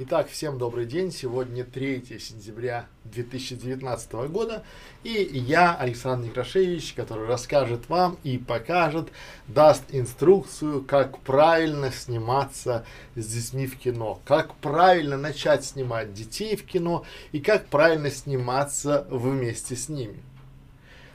[0.00, 1.10] Итак, всем добрый день.
[1.10, 4.62] Сегодня 3 сентября 2019 года.
[5.02, 9.08] И я, Александр Некрашевич, который расскажет вам и покажет,
[9.48, 12.86] даст инструкцию, как правильно сниматься
[13.16, 14.20] с детьми в кино.
[14.24, 20.22] Как правильно начать снимать детей в кино и как правильно сниматься вместе с ними.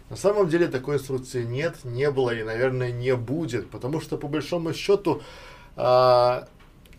[0.10, 4.28] На самом деле такой инструкции нет, не было и, наверное, не будет, потому что по
[4.28, 5.22] большому счету
[5.78, 6.46] э,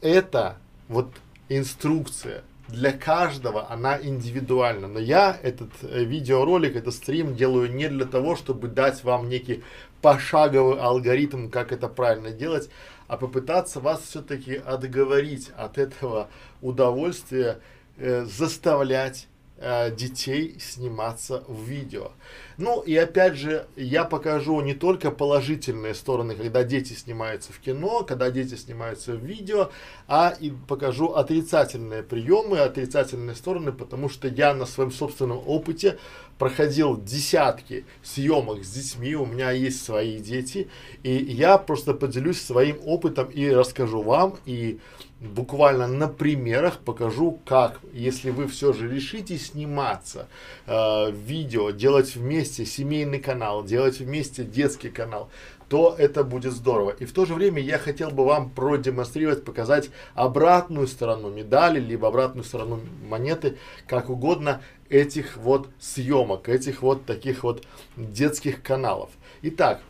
[0.00, 0.56] это
[0.88, 1.10] вот
[1.48, 4.88] инструкция для каждого, она индивидуальна.
[4.88, 9.62] Но я этот э, видеоролик, этот стрим делаю не для того, чтобы дать вам некий
[10.00, 12.70] пошаговый алгоритм, как это правильно делать,
[13.06, 16.28] а попытаться вас все-таки отговорить от этого
[16.62, 17.60] удовольствия,
[17.96, 22.12] э, заставлять э, детей сниматься в видео.
[22.56, 28.04] Ну и опять же, я покажу не только положительные стороны, когда дети снимаются в кино,
[28.04, 29.70] когда дети снимаются в видео,
[30.06, 35.98] а и покажу отрицательные приемы, отрицательные стороны, потому что я на своем собственном опыте
[36.38, 40.68] проходил десятки съемок с детьми, у меня есть свои дети,
[41.02, 44.80] и я просто поделюсь своим опытом и расскажу вам, и
[45.24, 50.28] буквально на примерах покажу, как, если вы все же решите сниматься,
[50.66, 55.30] э, видео, делать вместе семейный канал, делать вместе детский канал,
[55.68, 56.90] то это будет здорово.
[56.90, 62.08] И в то же время я хотел бы вам продемонстрировать, показать обратную сторону медали, либо
[62.08, 67.64] обратную сторону монеты, как угодно, этих вот съемок, этих вот таких вот
[67.96, 69.10] детских каналов.
[69.42, 69.80] Итак,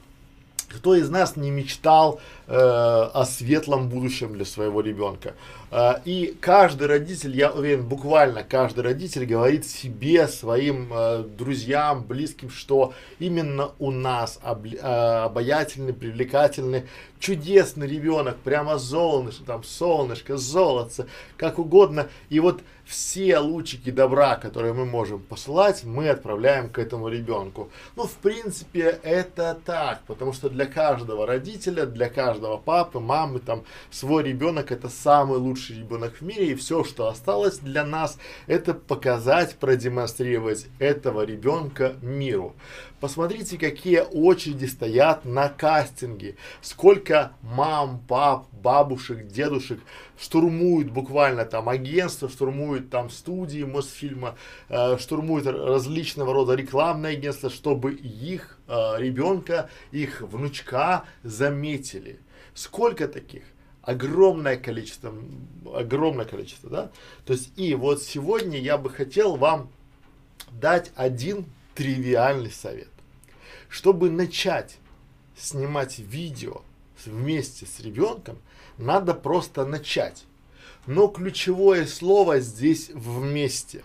[0.75, 5.35] кто из нас не мечтал э, о светлом будущем для своего ребенка?
[5.71, 12.51] Э, и каждый родитель, я уверен, буквально каждый родитель говорит себе, своим э, друзьям, близким,
[12.51, 16.85] что именно у нас об, э, обаятельный, привлекательный,
[17.19, 22.09] чудесный ребенок, прямо солнышко, там солнышко, золотце, как угодно.
[22.29, 27.71] И вот все лучики добра, которые мы можем посылать, мы отправляем к этому ребенку.
[27.97, 33.65] Ну, в принципе, это так, потому что для каждого родителя, для каждого папы, мамы, там,
[33.91, 38.75] свой ребенок это самый лучший ребенок в мире, и все, что осталось для нас, это
[38.75, 42.55] показать, продемонстрировать этого ребенка миру.
[43.05, 46.37] Посмотрите, какие очереди стоят на кастинге.
[46.63, 49.79] Сколько мам, пап, бабушек, дедушек
[50.19, 54.37] штурмуют буквально там агентство, штурмуют там студии Мосфильма,
[54.71, 62.21] э, штурмуют различного рода рекламные агентства, чтобы их э, ребенка, их внучка заметили.
[62.55, 63.43] Сколько таких?
[63.83, 65.13] огромное количество,
[65.75, 66.91] огромное количество, да.
[67.27, 69.69] То есть и вот сегодня я бы хотел вам
[70.59, 71.45] дать один
[71.75, 72.89] тривиальный совет.
[73.75, 74.79] Чтобы начать
[75.37, 76.63] снимать видео
[77.05, 78.39] вместе с ребенком,
[78.79, 80.27] надо просто начать.
[80.87, 83.83] Но ключевое слово здесь вместе.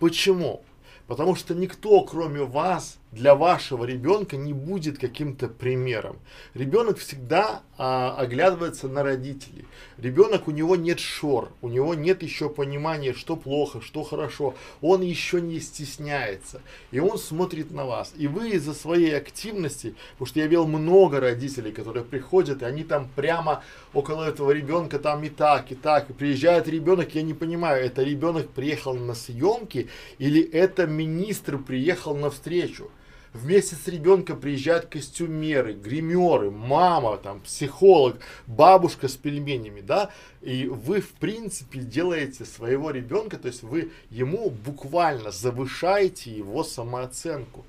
[0.00, 0.64] Почему?
[1.06, 6.18] Потому что никто, кроме вас, для вашего ребенка не будет каким-то примером.
[6.54, 9.66] Ребенок всегда а, оглядывается на родителей.
[9.98, 14.54] Ребенок, у него нет шор, у него нет еще понимания, что плохо, что хорошо.
[14.80, 16.60] Он еще не стесняется.
[16.90, 18.12] И он смотрит на вас.
[18.16, 22.82] И вы из-за своей активности, потому что я видел много родителей, которые приходят, и они
[22.82, 26.10] там прямо около этого ребенка там и так, и так.
[26.10, 29.88] И приезжает ребенок, я не понимаю, это ребенок приехал на съемки
[30.18, 32.90] или это министр приехал на встречу
[33.34, 41.00] вместе с ребенком приезжают костюмеры, гримеры, мама, там, психолог, бабушка с пельменями, да, и вы,
[41.00, 47.64] в принципе, делаете своего ребенка, то есть вы ему буквально завышаете его самооценку.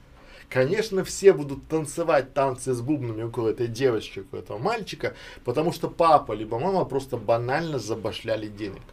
[0.47, 5.89] Конечно, все будут танцевать танцы с бубнами около этой девочки, около этого мальчика, потому что
[5.89, 8.83] папа либо мама просто банально забашляли денег.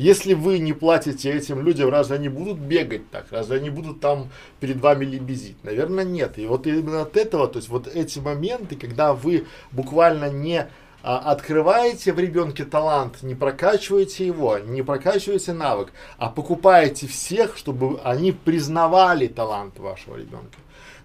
[0.00, 3.26] Если вы не платите этим людям, разве они будут бегать так?
[3.30, 5.62] Разве они будут там перед вами лебезить?
[5.62, 6.38] Наверное, нет.
[6.38, 10.66] И вот именно от этого, то есть вот эти моменты, когда вы буквально не
[11.02, 18.00] а, открываете в ребенке талант, не прокачиваете его, не прокачиваете навык, а покупаете всех, чтобы
[18.02, 20.56] они признавали талант вашего ребенка.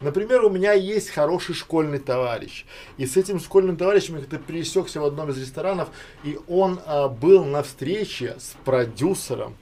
[0.02, 2.66] Например, у меня есть хороший школьный товарищ.
[2.98, 5.90] И с этим школьным товарищем я как-то пересекся в одном из ресторанов,
[6.24, 9.56] и он а, был на встрече с продюсером,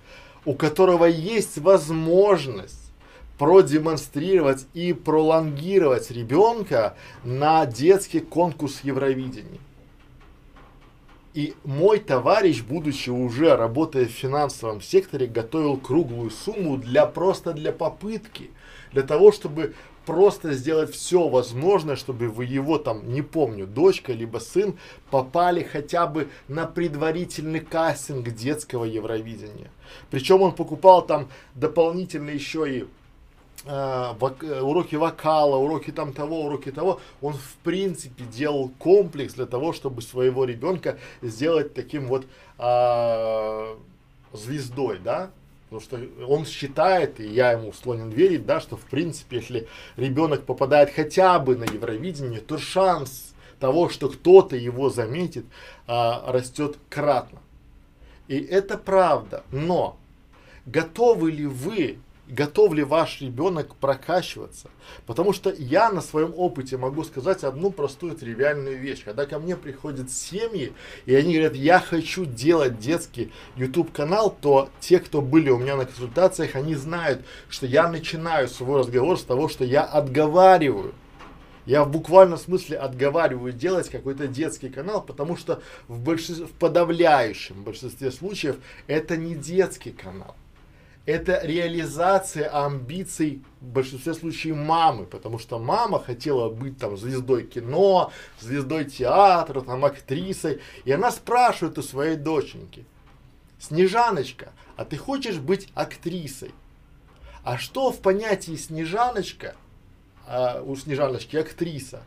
[0.46, 2.84] у которого есть возможность
[3.38, 9.60] продемонстрировать и пролонгировать ребенка на детский конкурс Евровидения.
[11.34, 17.72] И мой товарищ, будучи уже работая в финансовом секторе, готовил круглую сумму для просто для
[17.72, 18.52] попытки,
[18.92, 19.74] для того, чтобы
[20.06, 24.78] просто сделать все возможное, чтобы вы его там, не помню, дочка либо сын
[25.10, 29.72] попали хотя бы на предварительный кастинг детского Евровидения.
[30.10, 32.86] Причем он покупал там дополнительно еще и
[33.66, 39.46] э, вок, уроки вокала, уроки там того, уроки того, он в принципе делал комплекс для
[39.46, 42.26] того, чтобы своего ребенка сделать таким вот
[42.58, 43.76] э,
[44.34, 45.32] звездой, да,
[45.74, 49.68] потому что он считает, и я ему склонен верить, да, что в принципе, если
[49.98, 55.46] ребенок попадает хотя бы на Евровидение, то шанс того, что кто-то его заметит,
[55.88, 57.40] а, растет кратно.
[58.28, 59.98] И это правда, но
[60.66, 61.98] готовы ли вы
[62.28, 64.70] готов ли ваш ребенок прокачиваться.
[65.06, 69.04] Потому что я на своем опыте могу сказать одну простую тривиальную вещь.
[69.04, 70.74] Когда ко мне приходят семьи,
[71.06, 75.76] и они говорят, я хочу делать детский YouTube канал, то те, кто были у меня
[75.76, 80.94] на консультациях, они знают, что я начинаю свой разговор с того, что я отговариваю.
[81.66, 87.64] Я в буквальном смысле отговариваю делать какой-то детский канал, потому что в, большинстве, в подавляющем
[87.64, 90.36] большинстве случаев это не детский канал
[91.06, 98.12] это реализация амбиций в большинстве случаев мамы, потому что мама хотела быть там звездой кино,
[98.40, 102.86] звездой театра, там актрисой, и она спрашивает у своей доченьки,
[103.60, 106.52] Снежаночка, а ты хочешь быть актрисой?
[107.44, 109.56] А что в понятии Снежаночка,
[110.28, 112.04] а, у Снежаночки актриса?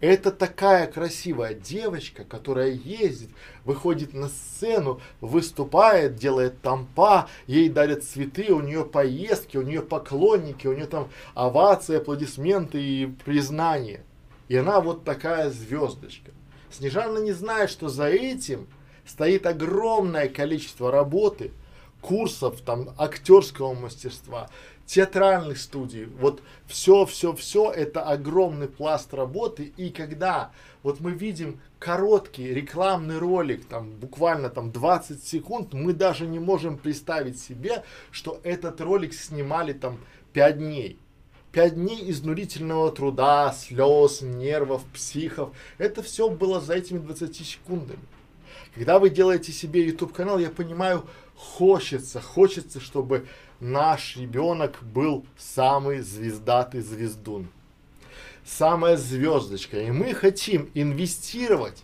[0.00, 3.28] Это такая красивая девочка, которая ездит,
[3.66, 10.66] выходит на сцену, выступает, делает тампа, ей дарят цветы, у нее поездки, у нее поклонники,
[10.66, 14.02] у нее там овации, аплодисменты и признания.
[14.48, 16.30] И она вот такая звездочка.
[16.70, 18.68] Снежана не знает, что за этим
[19.04, 21.50] стоит огромное количество работы,
[22.00, 24.48] курсов там актерского мастерства,
[24.90, 30.50] театральных студий, вот все, все, все это огромный пласт работы, и когда
[30.82, 36.76] вот мы видим короткий рекламный ролик, там буквально там 20 секунд, мы даже не можем
[36.76, 40.00] представить себе, что этот ролик снимали там
[40.32, 40.98] 5 дней.
[41.52, 45.50] Пять дней изнурительного труда, слез, нервов, психов.
[45.78, 48.02] Это все было за этими 20 секундами.
[48.74, 51.06] Когда вы делаете себе YouTube канал, я понимаю,
[51.40, 53.26] хочется, хочется, чтобы
[53.60, 57.48] наш ребенок был самый звездатый звездун.
[58.44, 59.80] Самая звездочка.
[59.80, 61.82] И мы хотим инвестировать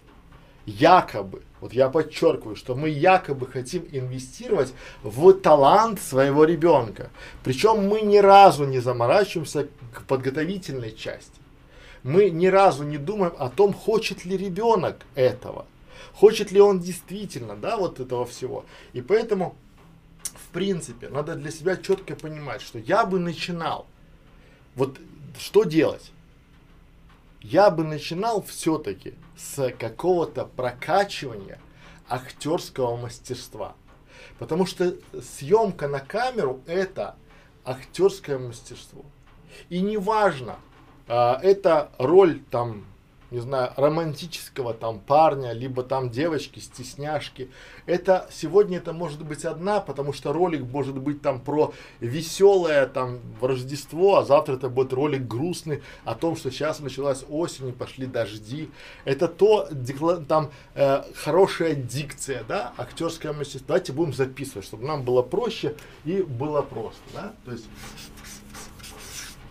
[0.67, 7.11] якобы, вот я подчеркиваю, что мы якобы хотим инвестировать в талант своего ребенка.
[7.43, 11.41] Причем мы ни разу не заморачиваемся к подготовительной части.
[12.03, 15.67] Мы ни разу не думаем о том, хочет ли ребенок этого.
[16.17, 18.65] Хочет ли он действительно, да, вот этого всего.
[18.93, 19.57] И поэтому
[20.47, 23.87] в принципе, надо для себя четко понимать, что я бы начинал,
[24.75, 24.99] вот
[25.39, 26.13] что делать?
[27.41, 31.61] Я бы начинал все-таки с какого-то прокачивания
[32.09, 33.75] актерского мастерства.
[34.39, 37.17] Потому что съемка на камеру это
[37.65, 39.05] актерское мастерство.
[39.69, 40.57] И неважно,
[41.09, 42.85] э, это роль там
[43.31, 47.51] не знаю, романтического там парня, либо там девочки, стесняшки.
[47.87, 53.21] Это сегодня это может быть одна, потому что ролик может быть там про веселое там
[53.41, 58.07] Рождество, а завтра это будет ролик грустный о том, что сейчас началась осень и пошли
[58.07, 58.71] дожди.
[59.05, 59.69] Это то,
[60.29, 63.69] там э, хорошая дикция, да, актерское мастерство.
[63.69, 67.35] Давайте будем записывать, чтобы нам было проще и было просто, да.
[67.45, 67.65] То есть,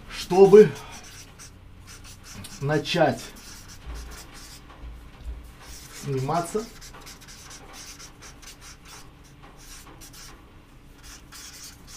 [0.09, 0.69] чтобы
[2.61, 3.21] начать
[6.05, 6.63] сниматься.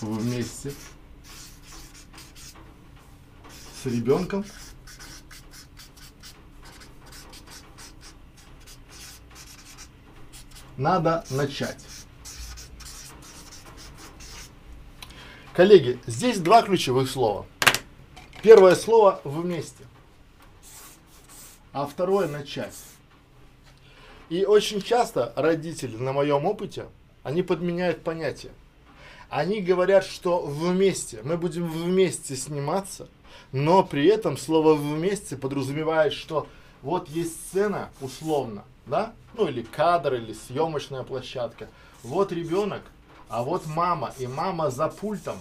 [0.01, 0.73] Вместе
[3.83, 4.45] с ребенком.
[10.77, 11.85] Надо начать.
[15.53, 17.47] Коллеги, здесь два ключевых слова.
[18.43, 19.85] Первое слово вместе,
[21.73, 22.77] а второе начать.
[24.29, 26.87] И очень часто родители, на моем опыте,
[27.23, 28.51] они подменяют понятия.
[29.31, 33.09] Они говорят, что вместе, мы будем вместе сниматься,
[33.53, 36.47] но при этом слово вместе подразумевает, что
[36.83, 41.69] вот есть сцена условно, да, ну или кадр, или съемочная площадка.
[42.03, 42.83] Вот ребенок,
[43.29, 45.37] а вот мама, и мама за пультом.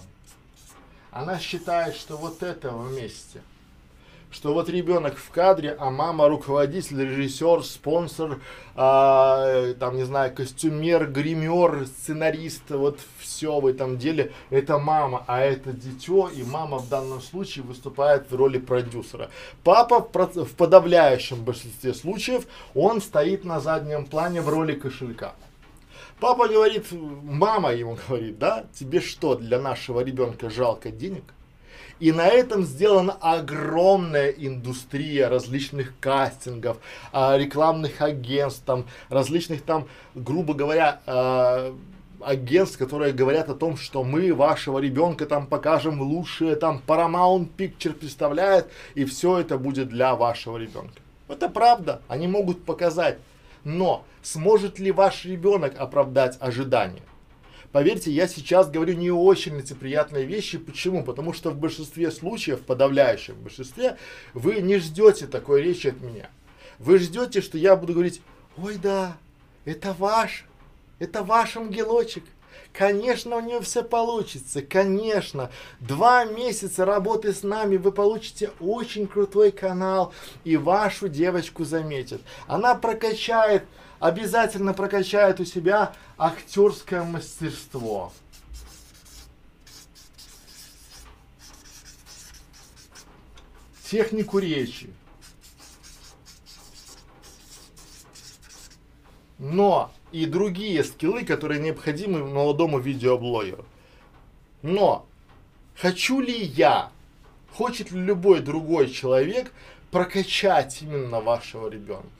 [1.10, 3.40] Она считает, что вот это вместе.
[4.30, 8.40] Что вот ребенок в кадре, а мама руководитель, режиссер, спонсор,
[8.74, 15.40] а, там, не знаю, костюмер, гример, сценарист, вот все в этом деле, это мама, а
[15.40, 19.30] это дитё, и мама в данном случае выступает в роли продюсера.
[19.64, 25.34] Папа в, в подавляющем большинстве случаев, он стоит на заднем плане в роли кошелька.
[26.20, 31.24] Папа говорит, мама ему говорит, да, тебе что, для нашего ребенка жалко денег?
[32.00, 36.78] И на этом сделана огромная индустрия различных кастингов,
[37.12, 41.74] а, рекламных агентств, там, различных там, грубо говоря, а,
[42.20, 47.92] агентств, которые говорят о том, что мы вашего ребенка там покажем лучшее, там Paramount Picture
[47.92, 51.00] представляет, и все это будет для вашего ребенка.
[51.28, 53.18] Это правда, они могут показать.
[53.64, 57.02] Но сможет ли ваш ребенок оправдать ожидания?
[57.72, 60.58] Поверьте, я сейчас говорю не очень лицеприятные вещи.
[60.58, 61.04] Почему?
[61.04, 63.98] Потому что в большинстве случаев, в подавляющем большинстве,
[64.32, 66.30] вы не ждете такой речи от меня.
[66.78, 68.22] Вы ждете, что я буду говорить,
[68.56, 69.18] ой да,
[69.64, 70.46] это ваш,
[70.98, 72.24] это ваш ангелочек.
[72.72, 75.50] Конечно, у нее все получится, конечно.
[75.80, 80.12] Два месяца работы с нами, вы получите очень крутой канал,
[80.44, 82.20] и вашу девочку заметят.
[82.46, 83.64] Она прокачает
[84.00, 88.12] обязательно прокачает у себя актерское мастерство.
[93.84, 94.92] Технику речи.
[99.38, 103.64] Но и другие скиллы, которые необходимы молодому видеоблогеру.
[104.62, 105.06] Но
[105.76, 106.90] хочу ли я,
[107.52, 109.52] хочет ли любой другой человек
[109.90, 112.17] прокачать именно вашего ребенка?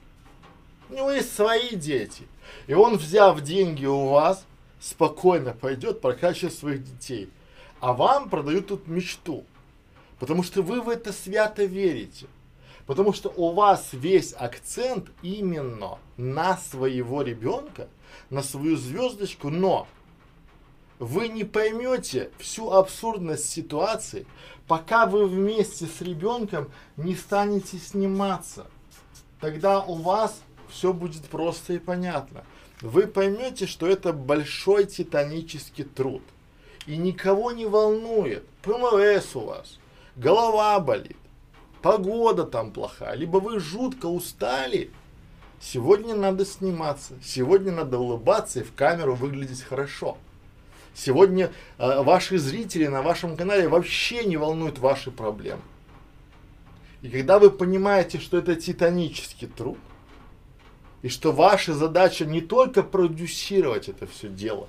[0.90, 2.25] У него есть свои дети.
[2.66, 4.45] И он, взяв деньги у вас,
[4.80, 7.30] спокойно пойдет прокачивать своих детей.
[7.80, 9.45] А вам продают тут мечту.
[10.18, 12.26] Потому что вы в это свято верите.
[12.87, 17.87] Потому что у вас весь акцент именно на своего ребенка,
[18.30, 19.87] на свою звездочку, но
[20.99, 24.26] вы не поймете всю абсурдность ситуации,
[24.66, 28.66] пока вы вместе с ребенком не станете сниматься.
[29.38, 30.40] Тогда у вас
[30.71, 32.45] все будет просто и понятно.
[32.81, 36.23] Вы поймете, что это большой титанический труд.
[36.87, 39.79] И никого не волнует, ПМС у вас,
[40.17, 41.19] голова болит,
[41.83, 44.91] погода там плохая, либо вы жутко устали.
[45.61, 50.17] Сегодня надо сниматься, сегодня надо улыбаться и в камеру выглядеть хорошо.
[50.95, 55.63] Сегодня э, ваши зрители на вашем канале вообще не волнуют ваши проблемы.
[57.03, 59.79] И когда вы понимаете, что это титанический труд,
[61.02, 64.69] и что ваша задача не только продюсировать это все дело,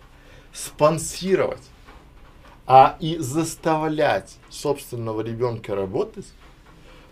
[0.53, 1.63] спонсировать,
[2.67, 6.27] а и заставлять собственного ребенка работать,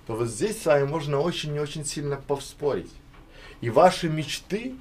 [0.06, 2.92] то вот здесь с вами можно очень и очень сильно повспорить.
[3.60, 4.76] И ваши мечты,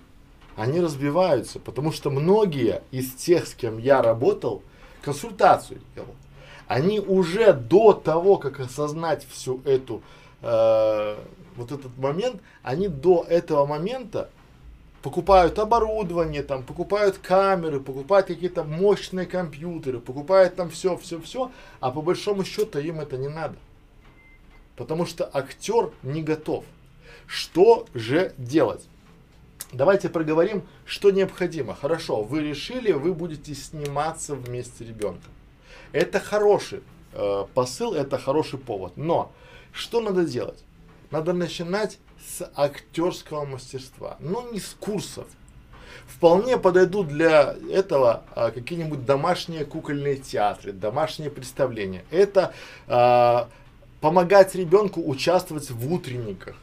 [0.54, 4.62] они разбиваются, потому что многие из тех, с кем я работал,
[5.02, 6.14] консультацию делал,
[6.68, 10.02] они уже до того, как осознать всю эту
[10.42, 11.16] э,
[11.56, 14.30] вот этот момент, они до этого момента
[15.02, 21.92] покупают оборудование, там, покупают камеры, покупают какие-то мощные компьютеры, покупают там все, все, все, а
[21.92, 23.56] по большому счету им это не надо.
[24.74, 26.64] Потому что актер не готов.
[27.26, 28.84] Что же делать?
[29.72, 31.74] Давайте проговорим, что необходимо.
[31.74, 35.35] Хорошо, вы решили, вы будете сниматься вместе с ребенком.
[35.92, 38.96] Это хороший э, посыл, это хороший повод.
[38.96, 39.32] Но
[39.72, 40.62] что надо делать?
[41.10, 45.26] надо начинать с актерского мастерства, но не с курсов.
[46.06, 52.04] Вполне подойдут для этого а, какие-нибудь домашние кукольные театры, домашние представления.
[52.10, 52.52] Это
[52.86, 53.48] а,
[54.00, 56.56] помогать ребенку участвовать в утренниках.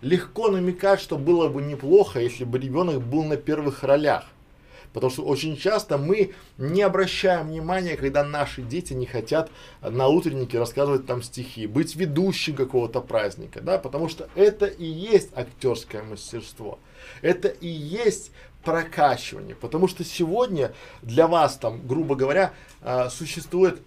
[0.00, 4.26] Легко намекать, что было бы неплохо, если бы ребенок был на первых ролях.
[4.94, 9.50] Потому что очень часто мы не обращаем внимания, когда наши дети не хотят
[9.82, 15.30] на утреннике рассказывать там стихи, быть ведущим какого-то праздника, да, потому что это и есть
[15.34, 16.78] актерское мастерство.
[17.22, 18.30] Это и есть
[18.62, 19.56] прокачивание.
[19.56, 20.72] Потому что сегодня
[21.02, 23.82] для вас там, грубо говоря, а, существует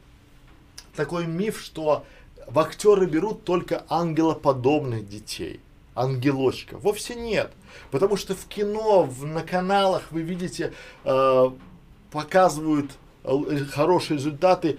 [0.94, 2.04] такой миф, что
[2.48, 5.62] в актеры берут только ангелоподобных детей
[5.98, 6.78] ангелочка.
[6.78, 7.52] Вовсе нет.
[7.92, 10.74] Потому что в кино, в, на каналах вы видите,
[11.04, 11.52] э,
[12.12, 12.92] показывают
[13.24, 14.78] э, хорошие результаты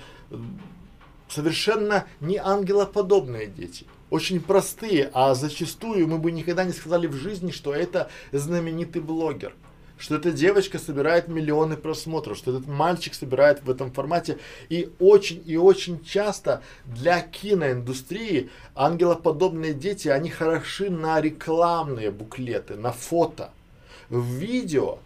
[1.28, 3.86] совершенно не ангелоподобные дети.
[4.10, 9.54] Очень простые, а зачастую мы бы никогда не сказали в жизни, что это знаменитый блогер.
[9.98, 14.38] Что эта девочка собирает миллионы просмотров, что этот мальчик собирает в этом формате.
[14.68, 22.92] И очень и очень часто для киноиндустрии ангелоподобные дети, они хороши на рекламные буклеты, на
[22.92, 23.50] фото.
[24.08, 24.98] В видео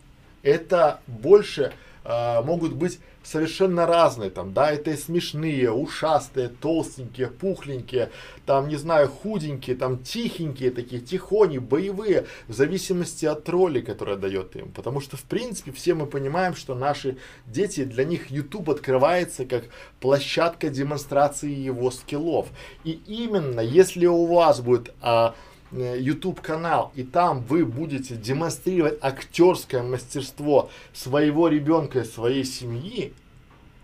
[0.42, 1.72] это больше
[2.04, 8.10] э, могут быть совершенно разные, там, да, это и смешные, ушастые, толстенькие, пухленькие,
[8.46, 14.56] там, не знаю, худенькие, там, тихенькие такие, тихони, боевые, в зависимости от роли, которая дает
[14.56, 14.70] им.
[14.72, 17.16] Потому что, в принципе, все мы понимаем, что наши
[17.46, 19.64] дети, для них YouTube открывается как
[20.00, 22.48] площадка демонстрации его скиллов.
[22.84, 25.34] И именно, если у вас будет а,
[25.72, 33.14] YouTube канал, и там вы будете демонстрировать актерское мастерство своего ребенка и своей семьи,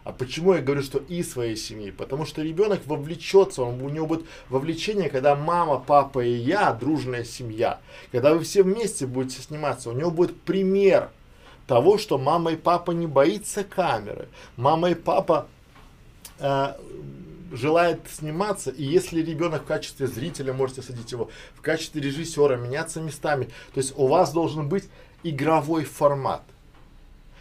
[0.09, 1.91] а почему я говорю, что и своей семьи?
[1.91, 7.25] Потому что ребенок вовлечется, он, у него будет вовлечение, когда мама, папа и я, дружная
[7.25, 7.79] семья,
[8.11, 11.11] когда вы все вместе будете сниматься, у него будет пример
[11.67, 15.47] того, что мама и папа не боится камеры, мама и папа
[16.39, 16.73] э,
[17.51, 23.01] желает сниматься, и если ребенок в качестве зрителя, можете садить его, в качестве режиссера, меняться
[23.01, 24.89] местами, то есть у вас должен быть
[25.23, 26.43] игровой формат.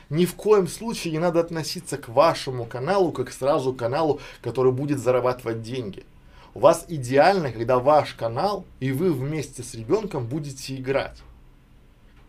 [0.10, 5.00] Ни в коем случае не надо относиться к вашему каналу как сразу каналу, который будет
[5.00, 6.06] зарабатывать деньги.
[6.54, 11.22] У вас идеально, когда ваш канал и вы вместе с ребенком будете играть.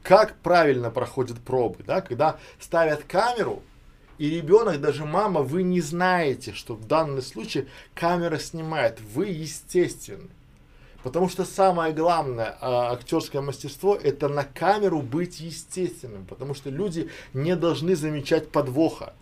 [0.02, 3.62] Как правильно проходят пробы, да, когда ставят камеру,
[4.18, 9.00] и ребенок, даже мама, вы не знаете, что в данном случае камера снимает.
[9.14, 10.28] Вы естественны.
[11.04, 16.26] Потому что самое главное а, актерское мастерство это на камеру быть естественным.
[16.26, 19.14] Потому что люди не должны замечать подвоха.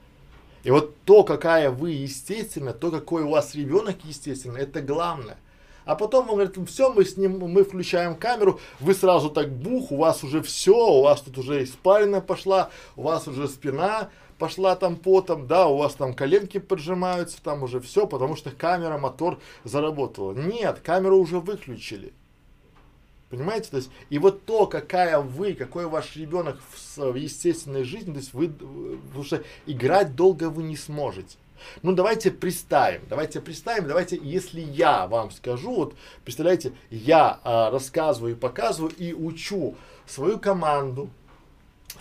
[0.65, 5.37] И вот то, какая вы естественна, то, какой у вас ребенок естественный, это главное.
[5.85, 9.93] А потом он говорит, все, мы с ним, мы включаем камеру, вы сразу так бух,
[9.93, 14.76] у вас уже все, у вас тут уже испарина пошла, у вас уже спина, пошла
[14.76, 19.38] там потом, да, у вас там коленки поджимаются, там уже все, потому что камера, мотор
[19.64, 20.33] заработала.
[20.33, 22.12] Нет, камеру уже выключили.
[23.31, 23.71] Понимаете?
[23.71, 28.19] То есть, и вот то, какая вы, какой ваш ребенок в, в естественной жизни, то
[28.19, 31.37] есть вы, потому что играть долго вы не сможете.
[31.83, 38.35] Ну, давайте представим, давайте представим, давайте, если я вам скажу, вот, представляете, я а, рассказываю
[38.35, 39.75] и показываю и учу
[40.07, 41.08] свою команду,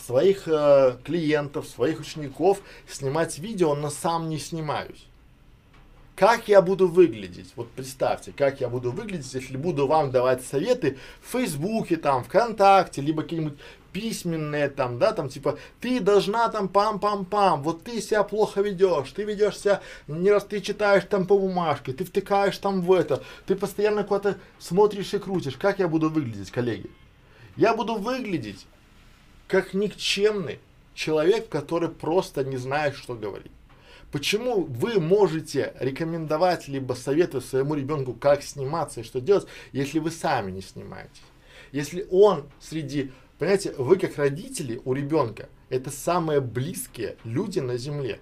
[0.01, 5.05] своих э, клиентов, своих учеников снимать видео, но сам не снимаюсь.
[6.15, 7.51] Как я буду выглядеть?
[7.57, 13.01] Вот представьте, как я буду выглядеть, если буду вам давать советы в Фейсбуке, там, ВКонтакте,
[13.01, 13.57] либо какие-нибудь
[13.91, 19.23] письменные там, да, там типа, ты должна там пам-пам-пам, вот ты себя плохо ведешь, ты
[19.23, 23.55] ведешь себя, не раз ты читаешь там по бумажке, ты втыкаешь там в это, ты
[23.55, 25.55] постоянно куда-то смотришь и крутишь.
[25.57, 26.89] Как я буду выглядеть, коллеги?
[27.55, 28.65] Я буду выглядеть
[29.47, 30.59] как никчемный
[30.93, 33.51] человек, который просто не знает, что говорить.
[34.11, 40.09] Почему вы можете рекомендовать либо советовать своему ребенку, как сниматься и что делать, если вы
[40.09, 41.21] сами не снимаетесь?
[41.71, 48.21] Если он среди, понимаете, вы как родители у ребенка, это самые близкие люди на земле.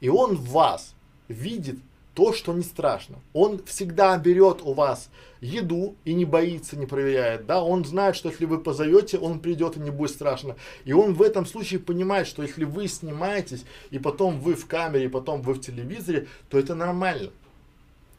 [0.00, 0.94] И он вас
[1.28, 1.78] видит
[2.18, 3.20] то, что не страшно.
[3.32, 5.08] Он всегда берет у вас
[5.40, 9.76] еду и не боится, не проверяет, да, он знает, что если вы позовете, он придет
[9.76, 10.56] и не будет страшно.
[10.84, 15.04] И он в этом случае понимает, что если вы снимаетесь, и потом вы в камере,
[15.04, 17.30] и потом вы в телевизоре, то это нормально.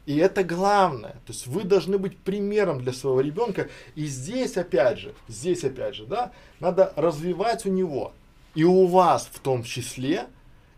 [0.06, 1.20] И это главное.
[1.26, 3.68] То есть вы должны быть примером для своего ребенка.
[3.96, 8.14] И здесь опять же, здесь опять же, да, надо развивать у него
[8.54, 10.26] и у вас в том числе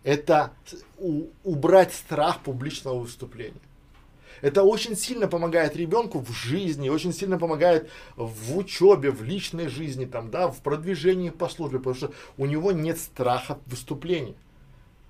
[0.04, 0.52] это
[0.98, 3.60] у, убрать страх публичного выступления.
[4.40, 10.04] Это очень сильно помогает ребенку в жизни, очень сильно помогает в учебе, в личной жизни,
[10.04, 14.34] там, да, в продвижении по службе, потому что у него нет страха выступления.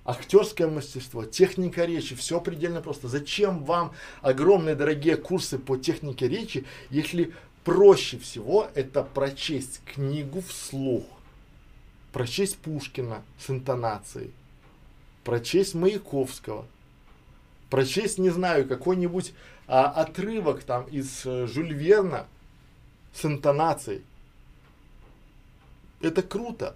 [0.05, 3.07] Актерское мастерство, техника речи, все предельно просто.
[3.07, 11.05] Зачем вам огромные дорогие курсы по технике речи, если проще всего это прочесть книгу вслух,
[12.11, 14.31] прочесть Пушкина с интонацией,
[15.23, 16.65] прочесть Маяковского,
[17.69, 19.33] прочесть, не знаю, какой-нибудь
[19.67, 22.27] а, отрывок там из э, Жюль Верна
[23.13, 24.03] с интонацией.
[26.01, 26.75] Это круто.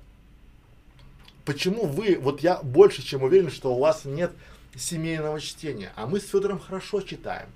[1.46, 4.32] Почему вы, вот я больше чем уверен, что у вас нет
[4.76, 7.50] семейного чтения, а мы с Федором хорошо читаем.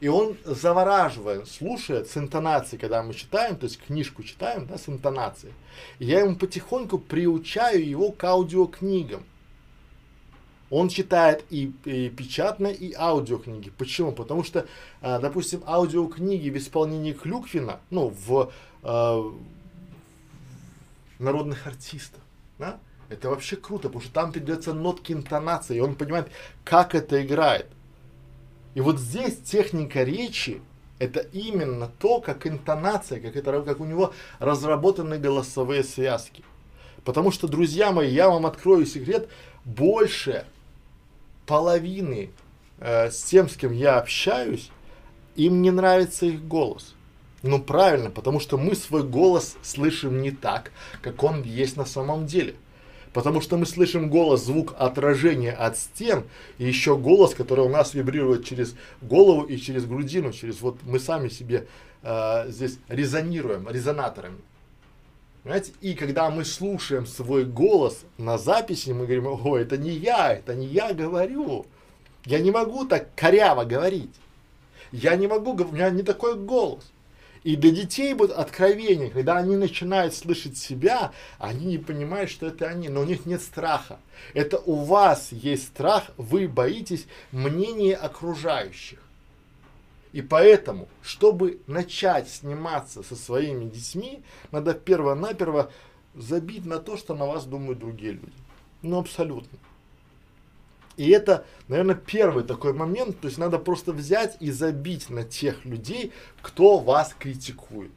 [0.00, 4.88] И он завораживает, слушает с интонацией, когда мы читаем, то есть книжку читаем, да, с
[4.88, 5.54] интонацией.
[5.98, 9.24] И я ему потихоньку приучаю его к аудиокнигам.
[10.70, 13.70] Он читает и, и печатные, и аудиокниги.
[13.76, 14.12] Почему?
[14.12, 14.66] Потому что,
[15.00, 18.50] а, допустим, аудиокниги в исполнении Клюквина, ну, в,
[18.82, 19.32] а,
[21.18, 22.20] народных артистов.
[22.58, 22.78] Да?
[23.08, 26.28] Это вообще круто, потому что там передается нотки интонации, и он понимает,
[26.64, 27.66] как это играет.
[28.74, 30.60] И вот здесь техника речи
[30.98, 36.42] это именно то, как интонация, как, это, как у него разработаны голосовые связки.
[37.04, 39.28] Потому что, друзья мои, я вам открою секрет,
[39.64, 40.46] больше
[41.46, 42.30] половины
[42.78, 44.70] э, с тем, с кем я общаюсь,
[45.36, 46.94] им не нравится их голос.
[47.42, 52.26] Ну правильно, потому что мы свой голос слышим не так, как он есть на самом
[52.26, 52.56] деле.
[53.12, 56.24] Потому что мы слышим голос, звук отражения от стен,
[56.58, 60.98] и еще голос, который у нас вибрирует через голову и через грудину, через вот мы
[60.98, 61.66] сами себе
[62.02, 64.38] э, здесь резонируем, резонаторами.
[65.46, 65.74] Понимаете?
[65.80, 70.56] И когда мы слушаем свой голос на записи, мы говорим, о, это не я, это
[70.56, 71.66] не я говорю.
[72.24, 74.12] Я не могу так коряво говорить.
[74.90, 76.90] Я не могу, у меня не такой голос.
[77.44, 82.66] И для детей будет откровение, когда они начинают слышать себя, они не понимают, что это
[82.66, 84.00] они, но у них нет страха.
[84.34, 88.98] Это у вас есть страх, вы боитесь мнения окружающих.
[90.16, 95.70] И поэтому, чтобы начать сниматься со своими детьми, надо перво-наперво
[96.14, 98.32] забить на то, что на вас думают другие люди.
[98.80, 99.58] Ну, абсолютно.
[100.96, 105.66] И это, наверное, первый такой момент, то есть надо просто взять и забить на тех
[105.66, 107.92] людей, кто вас критикует.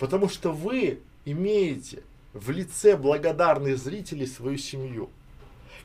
[0.00, 5.08] Потому что вы имеете в лице благодарных зрителей свою семью,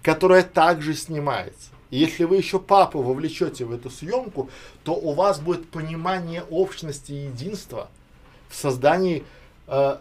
[0.01, 1.69] которая также снимается.
[1.95, 4.49] И если вы еще папу вовлечете в эту съемку,
[4.83, 7.89] то у вас будет понимание общности и единства
[8.49, 9.23] в создании
[9.67, 9.97] э,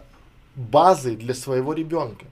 [0.57, 2.25] базы для своего ребенка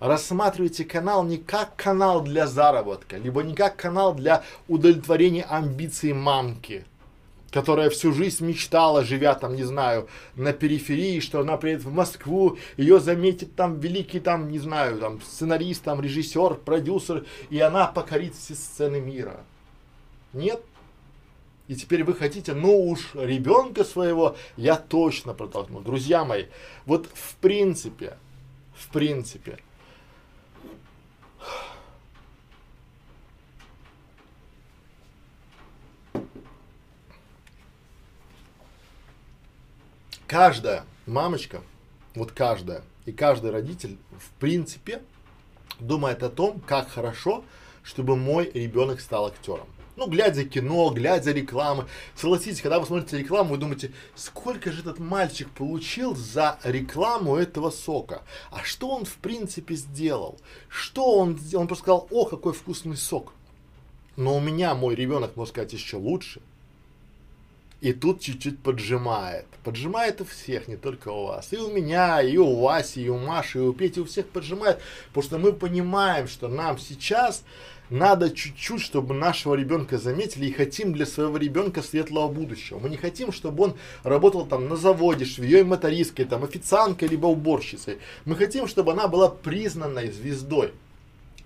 [0.00, 6.84] рассматривайте канал не как канал для заработка, либо не как канал для удовлетворения амбиций мамки,
[7.54, 12.58] которая всю жизнь мечтала, живя там, не знаю, на периферии, что она приедет в Москву,
[12.76, 18.34] ее заметит там великий там, не знаю, там сценарист, там режиссер, продюсер, и она покорит
[18.34, 19.44] все сцены мира.
[20.32, 20.64] Нет.
[21.68, 25.80] И теперь вы хотите, ну уж ребенка своего я точно протолкну.
[25.80, 26.46] Друзья мои,
[26.86, 28.18] вот в принципе,
[28.74, 29.60] в принципе,
[40.26, 41.62] каждая мамочка,
[42.14, 45.02] вот каждая, и каждый родитель, в принципе,
[45.80, 47.44] думает о том, как хорошо,
[47.82, 49.66] чтобы мой ребенок стал актером.
[49.96, 51.86] Ну, глядя кино, глядя рекламы.
[52.16, 57.70] Согласитесь, когда вы смотрите рекламу, вы думаете, сколько же этот мальчик получил за рекламу этого
[57.70, 58.22] сока?
[58.50, 60.40] А что он в принципе сделал?
[60.68, 61.62] Что он сделал?
[61.62, 63.32] Он просто сказал, о, какой вкусный сок.
[64.16, 66.40] Но у меня мой ребенок, можно сказать, еще лучше.
[67.84, 69.44] И тут чуть-чуть поджимает.
[69.62, 71.52] Поджимает у всех, не только у вас.
[71.52, 74.80] И у меня, и у Васи, и у Маши, и у Пети, у всех поджимает.
[75.08, 77.44] Потому что мы понимаем, что нам сейчас
[77.90, 82.78] надо чуть-чуть, чтобы нашего ребенка заметили и хотим для своего ребенка светлого будущего.
[82.78, 87.98] Мы не хотим, чтобы он работал там на заводе, швеей мотористкой, там официанткой, либо уборщицей.
[88.24, 90.72] Мы хотим, чтобы она была признанной звездой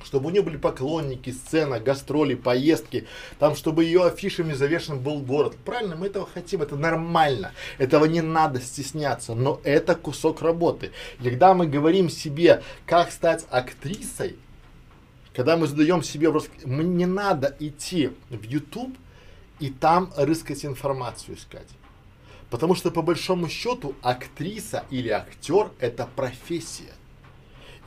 [0.05, 3.07] чтобы у нее были поклонники, сцена, гастроли, поездки,
[3.39, 5.57] там, чтобы ее афишами завешен был город.
[5.65, 10.93] Правильно, мы этого хотим, это нормально, этого не надо стесняться, но это кусок работы.
[11.23, 14.37] когда мы говорим себе, как стать актрисой,
[15.35, 18.97] когда мы задаем себе вопрос, не надо идти в YouTube
[19.61, 21.69] и там рыскать информацию искать.
[22.51, 26.93] Потому что по большому счету актриса или актер это профессия.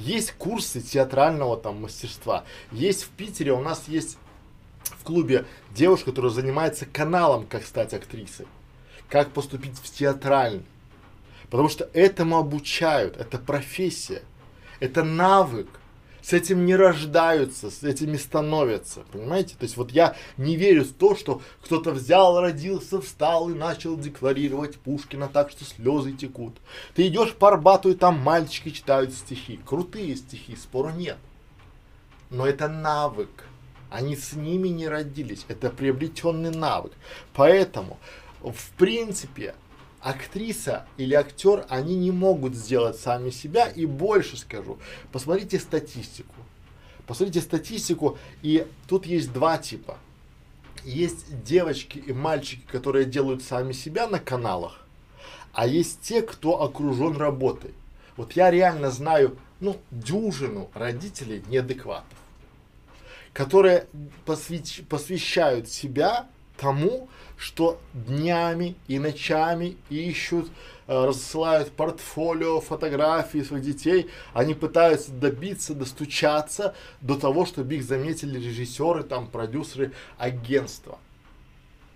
[0.01, 2.43] Есть курсы театрального там мастерства.
[2.71, 4.17] Есть в Питере, у нас есть
[4.83, 8.47] в клубе девушка, которая занимается каналом, как стать актрисой.
[9.09, 10.65] Как поступить в театральный.
[11.51, 14.23] Потому что этому обучают, это профессия,
[14.79, 15.67] это навык
[16.21, 19.55] с этим не рождаются, с этими становятся, понимаете?
[19.57, 23.97] То есть вот я не верю в то, что кто-то взял, родился, встал и начал
[23.97, 26.55] декларировать Пушкина так, что слезы текут.
[26.95, 31.17] Ты идешь по Арбату, и там мальчики читают стихи, крутые стихи, спору нет.
[32.29, 33.45] Но это навык,
[33.89, 36.93] они с ними не родились, это приобретенный навык.
[37.33, 37.97] Поэтому,
[38.41, 39.53] в принципе,
[40.01, 43.67] актриса или актер, они не могут сделать сами себя.
[43.67, 44.77] И больше скажу,
[45.11, 46.33] посмотрите статистику.
[47.07, 49.97] Посмотрите статистику, и тут есть два типа.
[50.83, 54.85] Есть девочки и мальчики, которые делают сами себя на каналах,
[55.53, 57.73] а есть те, кто окружен работой.
[58.17, 62.17] Вот я реально знаю, ну, дюжину родителей неадекватов,
[63.33, 63.87] которые
[64.25, 66.27] посвящ, посвящают себя
[66.61, 70.51] тому, что днями и ночами ищут,
[70.87, 78.37] э, рассылают портфолио, фотографии своих детей, они пытаются добиться, достучаться до того, чтобы их заметили
[78.37, 80.99] режиссеры, там, продюсеры, агентства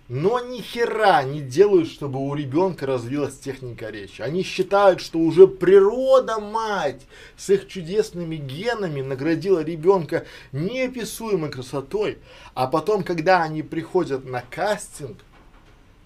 [0.08, 4.22] но ни хера не делают, чтобы у ребенка развилась техника речи.
[4.22, 7.02] Они считают, что уже природа, мать,
[7.36, 12.18] с их чудесными генами наградила ребенка неописуемой красотой,
[12.54, 15.18] а потом, когда они приходят на кастинг,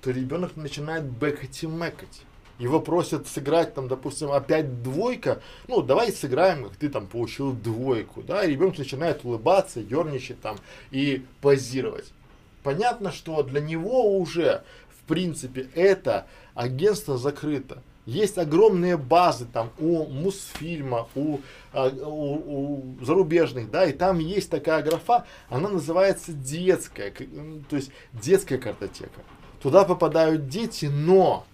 [0.00, 2.22] то ребенок начинает бэкать и мэкать.
[2.58, 8.22] Его просят сыграть там, допустим, опять двойка, ну, давай сыграем, как ты там получил двойку,
[8.22, 10.58] да, и ребенок начинает улыбаться, ерничать там
[10.90, 12.12] и позировать
[12.62, 17.82] понятно, что для него уже, в принципе, это агентство закрыто.
[18.06, 21.38] Есть огромные базы там у Мусфильма, у,
[21.72, 27.90] а, у, у зарубежных, да, и там есть такая графа, она называется детская, то есть
[28.12, 29.20] детская картотека.
[29.62, 31.46] Туда попадают дети, но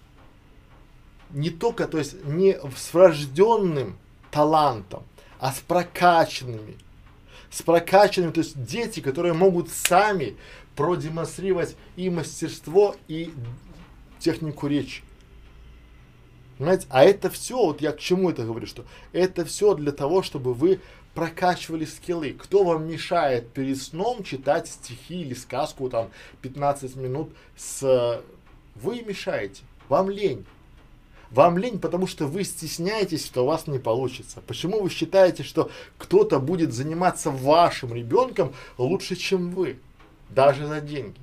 [1.31, 3.97] не только, то есть не с врожденным
[4.31, 5.03] талантом,
[5.39, 6.77] а с прокачанными,
[7.51, 10.37] с прокачанными, то есть дети, которые могут сами
[10.77, 13.33] продемонстрировать и мастерство, и
[14.19, 15.03] технику речи.
[16.57, 16.87] Понимаете?
[16.89, 20.53] А это все, вот я к чему это говорю, что это все для того, чтобы
[20.53, 20.79] вы
[21.13, 22.31] прокачивали скиллы.
[22.33, 26.09] Кто вам мешает перед сном читать стихи или сказку там
[26.41, 28.21] 15 минут с...
[28.75, 29.63] Вы мешаете.
[29.89, 30.45] Вам лень.
[31.31, 34.41] Вам лень, потому что вы стесняетесь, что у вас не получится.
[34.45, 39.79] Почему вы считаете, что кто-то будет заниматься вашим ребенком лучше, чем вы?
[40.29, 41.19] Даже за деньги.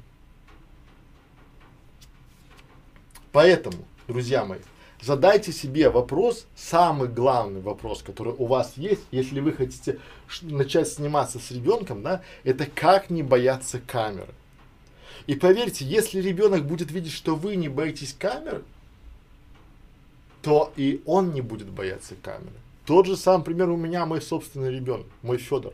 [3.33, 4.61] Поэтому, друзья мои,
[5.03, 9.99] задайте себе вопрос, самый главный вопрос, который у вас есть, если вы хотите
[10.43, 14.33] начать сниматься с ребенком, да, это как не бояться камеры.
[15.27, 18.62] И поверьте, если ребенок будет видеть, что вы не боитесь камеры,
[20.43, 22.53] то и он не будет бояться камеры.
[22.85, 25.73] Тот же самый пример у меня, мой собственный ребенок, мой Федор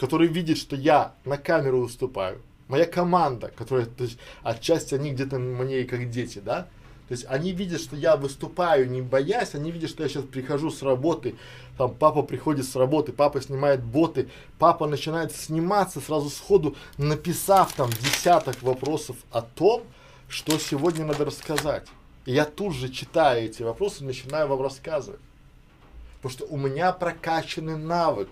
[0.00, 5.38] который видит, что я на камеру выступаю, моя команда, которая, то есть, отчасти они где-то
[5.38, 6.68] мне как дети, да,
[7.06, 10.70] то есть они видят, что я выступаю, не боясь, они видят, что я сейчас прихожу
[10.70, 11.34] с работы,
[11.76, 17.90] там папа приходит с работы, папа снимает боты, папа начинает сниматься сразу сходу, написав там
[17.90, 19.82] десяток вопросов о том,
[20.28, 21.86] что сегодня надо рассказать.
[22.24, 25.20] И я тут же читаю эти вопросы, начинаю вам рассказывать.
[26.22, 28.28] Потому что у меня прокачанный навык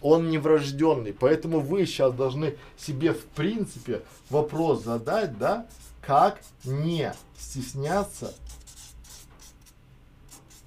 [0.00, 1.12] он не врожденный.
[1.12, 5.66] Поэтому вы сейчас должны себе в принципе вопрос задать, да,
[6.00, 8.34] как не стесняться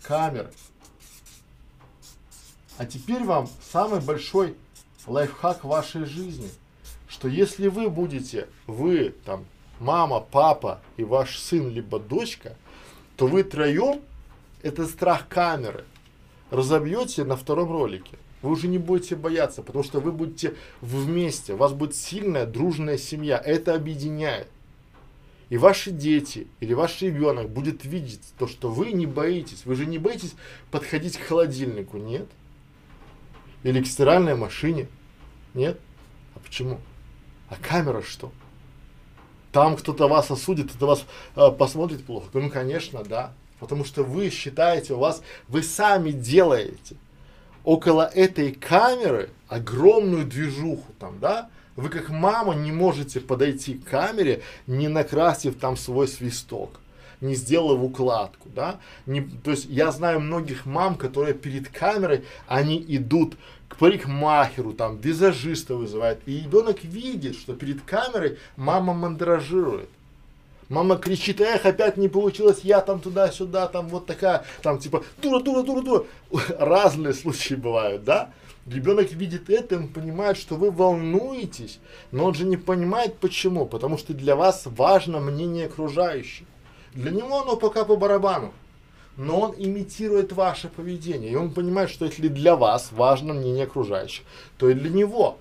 [0.04, 0.52] камеры.
[2.78, 4.56] А теперь вам самый большой
[5.06, 6.50] лайфхак вашей жизни,
[7.08, 9.46] что если вы будете, вы там,
[9.80, 12.56] мама, папа и ваш сын, либо дочка,
[13.18, 14.02] то вы троем
[14.64, 15.86] этот страх камеры
[16.50, 21.58] разобьете на втором ролике вы уже не будете бояться, потому что вы будете вместе, у
[21.58, 24.48] вас будет сильная, дружная семья, это объединяет.
[25.50, 29.66] И ваши дети или ваш ребенок будет видеть то, что вы не боитесь.
[29.66, 30.34] Вы же не боитесь
[30.72, 32.26] подходить к холодильнику, нет?
[33.64, 34.88] Или к стиральной машине,
[35.54, 35.78] нет?
[36.36, 36.80] А почему?
[37.50, 38.32] А камера что?
[39.52, 42.30] Там кто-то вас осудит, кто-то вас э, посмотрит плохо.
[42.34, 43.34] Ну, конечно, да.
[43.60, 46.96] Потому что вы считаете, у вас, вы сами делаете
[47.64, 54.42] около этой камеры огромную движуху там, да, вы как мама не можете подойти к камере,
[54.68, 56.80] не накрасив там свой свисток,
[57.22, 62.84] не сделав укладку, да, не, то есть я знаю многих мам, которые перед камерой, они
[62.88, 63.36] идут
[63.68, 69.90] к парикмахеру, там, визажиста вызывают, и ребенок видит, что перед камерой мама мандражирует.
[70.72, 75.42] Мама кричит, эх, опять не получилось, я там туда-сюда, там вот такая, там типа, дура,
[75.42, 76.06] дура, дура, дура.
[76.60, 78.32] Разные случаи бывают, да?
[78.66, 81.80] Ребенок видит это, он понимает, что вы волнуетесь,
[82.12, 86.48] но он же не понимает почему, потому что для вас важно мнение окружающих.
[86.94, 88.54] Для него оно пока по барабану,
[89.18, 94.24] но он имитирует ваше поведение, и он понимает, что если для вас важно мнение окружающих,
[94.58, 95.38] то и для него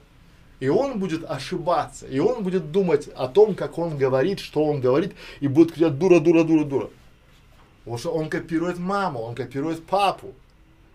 [0.61, 4.81] и он будет ошибаться, и он будет думать о том, как он говорит, что он
[4.81, 6.91] говорит, и будет кричать дура, дура, дура, дура.
[7.81, 10.35] Потому что он копирует маму, он копирует папу.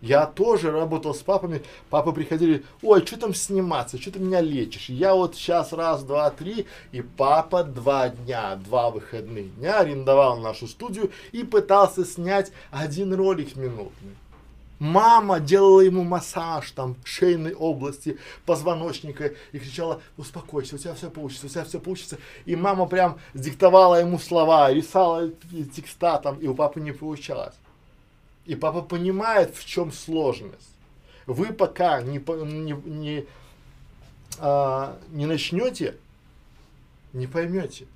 [0.01, 4.89] Я тоже работал с папами, папы приходили, ой, что там сниматься, что ты меня лечишь?
[4.89, 10.67] Я вот сейчас раз, два, три, и папа два дня, два выходных дня арендовал нашу
[10.67, 14.15] студию и пытался снять один ролик минутный.
[14.79, 21.45] Мама делала ему массаж там шейной области, позвоночника и кричала, успокойся, у тебя все получится,
[21.45, 22.17] у тебя все получится.
[22.45, 25.29] И мама прям диктовала ему слова, рисовала
[25.73, 27.55] текста там, и у папы не получалось.
[28.45, 30.69] И папа понимает, в чем сложность.
[31.25, 33.25] Вы пока не, не, не,
[34.39, 35.95] а, не начнете,
[37.13, 37.87] не поймете.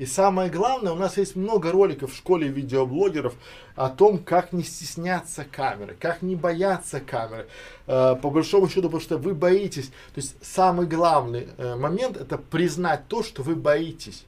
[0.00, 3.34] И самое главное, у нас есть много роликов в школе видеоблогеров
[3.76, 7.48] о том, как не стесняться камеры, как не бояться камеры.
[7.86, 9.88] Э, по большому счету, потому что вы боитесь.
[9.88, 14.24] То есть самый главный э, момент это признать то, что вы боитесь.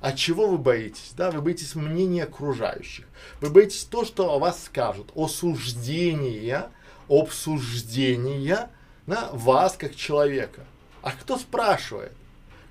[0.00, 1.14] А чего вы боитесь?
[1.16, 3.06] Да, вы боитесь мнения окружающих.
[3.40, 5.10] Вы боитесь то, что о вас скажут.
[5.16, 6.68] Осуждения,
[7.08, 8.70] обсуждения
[9.08, 10.60] да, вас как человека.
[11.02, 12.12] А кто спрашивает?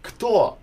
[0.01, 0.59] Кто?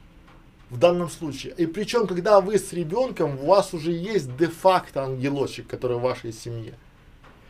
[0.70, 1.54] В данном случае.
[1.56, 6.32] И причем, когда вы с ребенком, у вас уже есть де-факто ангелочек, который в вашей
[6.32, 6.74] семье.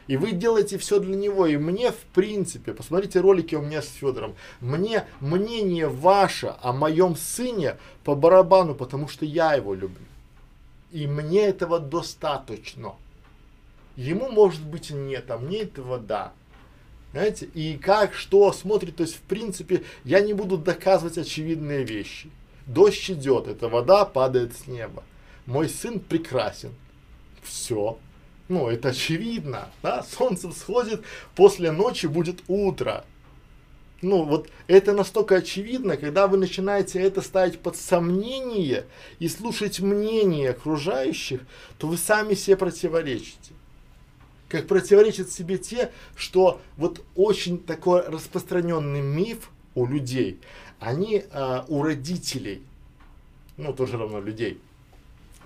[0.06, 1.46] И вы делаете все для него.
[1.46, 7.14] И мне, в принципе, посмотрите ролики у меня с Федором, мне мнение ваше о моем
[7.14, 10.06] сыне по барабану, потому что я его люблю.
[10.90, 12.94] И мне этого достаточно.
[13.96, 16.32] Ему может быть нет, а мне этого да.
[17.12, 22.30] Знаете, и как, что смотрит, то есть, в принципе, я не буду доказывать очевидные вещи.
[22.68, 25.02] Дождь идет, эта вода падает с неба.
[25.46, 26.74] Мой сын прекрасен.
[27.42, 27.98] Все.
[28.48, 31.02] Ну, это очевидно, да, солнце всходит,
[31.34, 33.04] после ночи будет утро.
[34.00, 38.86] Ну, вот это настолько очевидно, когда вы начинаете это ставить под сомнение
[39.18, 41.40] и слушать мнение окружающих,
[41.78, 43.52] то вы сами себе противоречите.
[44.48, 50.38] Как противоречат себе те, что вот очень такой распространенный миф у людей,
[50.80, 52.62] они э, у родителей,
[53.56, 54.60] ну тоже равно людей,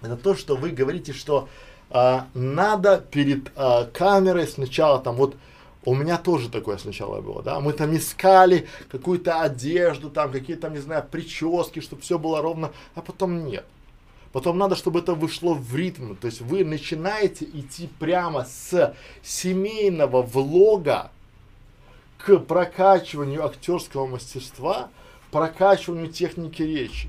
[0.02, 1.48] это то, что вы говорите, что
[1.90, 5.36] э, надо перед э, камерой сначала там вот
[5.84, 10.78] у меня тоже такое сначала было, да, мы там искали какую-то одежду, там какие-то, не
[10.78, 13.64] знаю, прически, чтобы все было ровно, а потом нет.
[14.32, 16.14] Потом надо, чтобы это вышло в ритм.
[16.14, 21.10] То есть вы начинаете идти прямо с семейного влога
[22.16, 24.88] к прокачиванию актерского мастерства,
[25.32, 27.08] прокачиванию техники речи.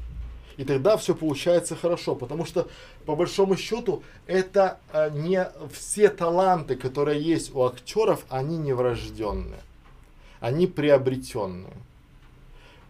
[0.58, 2.68] И тогда все получается хорошо, потому что
[3.06, 9.60] по большому счету это а, не все таланты, которые есть у актеров, они не врожденные,
[10.40, 11.74] они приобретенные.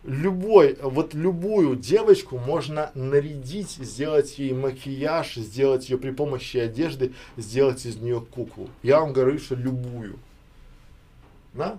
[0.04, 7.86] Любой, вот любую девочку можно нарядить, сделать ей макияж, сделать ее при помощи одежды, сделать
[7.86, 8.70] из нее куклу.
[8.84, 10.20] Я вам говорю, что любую.
[11.54, 11.78] Да?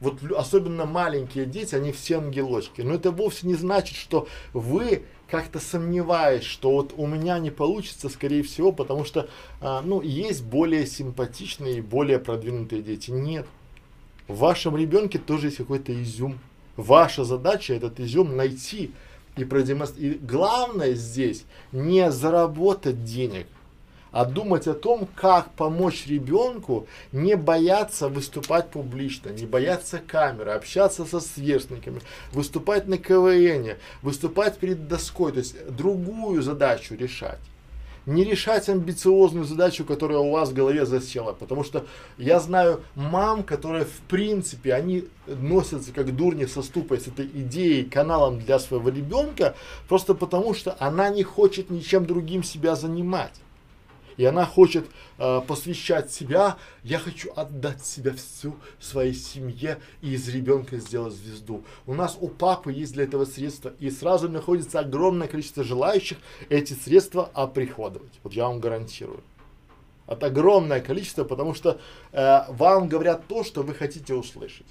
[0.00, 2.80] Вот особенно маленькие дети, они все ангелочки.
[2.80, 8.08] Но это вовсе не значит, что вы как-то сомневаясь, что вот у меня не получится,
[8.08, 9.28] скорее всего, потому что,
[9.60, 13.10] а, ну, есть более симпатичные и более продвинутые дети.
[13.10, 13.46] Нет.
[14.26, 16.38] В вашем ребенке тоже есть какой-то изюм.
[16.76, 18.92] Ваша задача этот изюм найти
[19.36, 20.22] и продемонстрировать.
[20.22, 23.46] И главное здесь не заработать денег,
[24.12, 31.04] а думать о том, как помочь ребенку не бояться выступать публично, не бояться камеры, общаться
[31.04, 32.00] со сверстниками,
[32.32, 37.38] выступать на КВН, выступать перед доской, то есть другую задачу решать
[38.06, 41.32] не решать амбициозную задачу, которая у вас в голове засела.
[41.32, 41.86] Потому что
[42.18, 47.84] я знаю мам, которые в принципе, они носятся как дурни со ступой с этой идеей,
[47.84, 49.54] каналом для своего ребенка,
[49.88, 53.34] просто потому что она не хочет ничем другим себя занимать
[54.20, 54.84] и она хочет
[55.16, 61.64] э, посвящать себя, я хочу отдать себя всю своей семье и из ребенка сделать звезду.
[61.86, 66.18] У нас у папы есть для этого средства, и сразу находится огромное количество желающих
[66.50, 68.12] эти средства оприходовать.
[68.22, 69.22] Вот я вам гарантирую.
[70.06, 71.80] Это огромное количество, потому что
[72.12, 74.66] э, вам говорят то, что вы хотите услышать.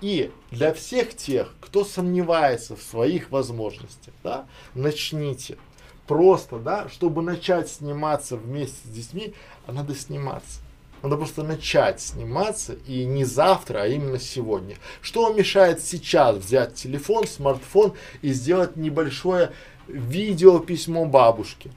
[0.00, 4.46] И для всех тех, кто сомневается в своих возможностях, да,
[4.76, 5.58] начните
[6.06, 9.34] просто, да, чтобы начать сниматься вместе с детьми,
[9.66, 10.60] а надо сниматься.
[11.02, 14.76] Надо просто начать сниматься и не завтра, а именно сегодня.
[15.02, 17.92] Что вам мешает сейчас взять телефон, смартфон
[18.22, 19.52] и сделать небольшое
[19.88, 21.70] видео письмо бабушке?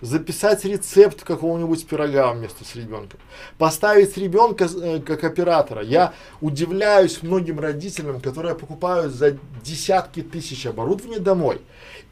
[0.00, 3.18] записать рецепт какого-нибудь пирога вместе с ребенком,
[3.56, 5.82] поставить ребенка э, как оператора.
[5.82, 11.60] Я удивляюсь многим родителям, которые покупают за десятки тысяч оборудования домой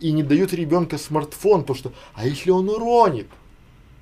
[0.01, 3.29] и не дают ребенка смартфон, потому что, а если он уронит?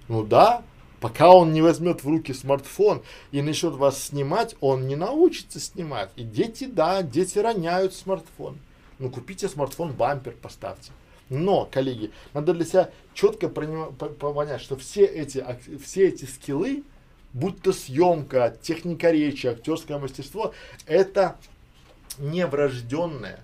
[0.09, 0.63] Ну да,
[1.01, 6.11] пока он не возьмет в руки смартфон и начнет вас снимать, он не научится снимать.
[6.17, 8.59] И дети, да, дети роняют смартфон.
[8.99, 10.93] Ну купите смартфон, бампер поставьте.
[11.31, 15.45] Но, коллеги, надо для себя четко понять, что все эти,
[15.83, 16.85] все эти скиллы
[17.35, 20.55] будь то съемка, техника речи, актерское мастерство,
[20.87, 21.37] это
[22.19, 23.41] не врожденное,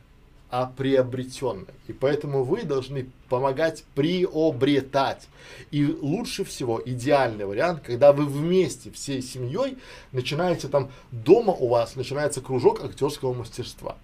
[0.51, 1.75] а приобретенное.
[1.87, 5.29] И поэтому вы должны помогать приобретать.
[5.71, 9.79] И лучше всего, идеальный вариант, когда вы вместе, всей семьей,
[10.13, 13.97] начинаете там, дома у вас начинается кружок актерского мастерства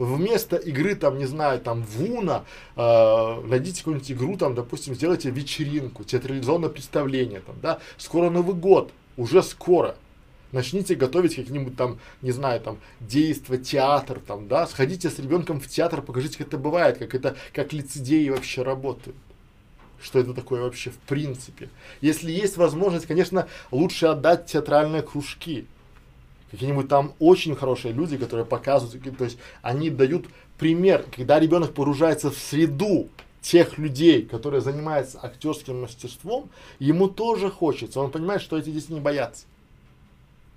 [0.00, 2.44] вместо игры, там, не знаю, там, Вуна,
[2.74, 8.92] э, найдите какую-нибудь игру, там, допустим, сделайте вечеринку, театрализованное представление, там, да, скоро Новый год,
[9.18, 9.96] уже скоро,
[10.52, 15.68] начните готовить какие-нибудь там, не знаю, там, действо, театр, там, да, сходите с ребенком в
[15.68, 19.16] театр, покажите, как это бывает, как это, как лицедеи вообще работают.
[20.02, 21.68] Что это такое вообще в принципе.
[22.00, 25.66] Если есть возможность, конечно, лучше отдать театральные кружки
[26.50, 30.26] какие-нибудь там очень хорошие люди, которые показывают, то есть они дают
[30.58, 33.08] пример, когда ребенок погружается в среду
[33.40, 39.00] тех людей, которые занимаются актерским мастерством, ему тоже хочется, он понимает, что эти дети не
[39.00, 39.46] боятся.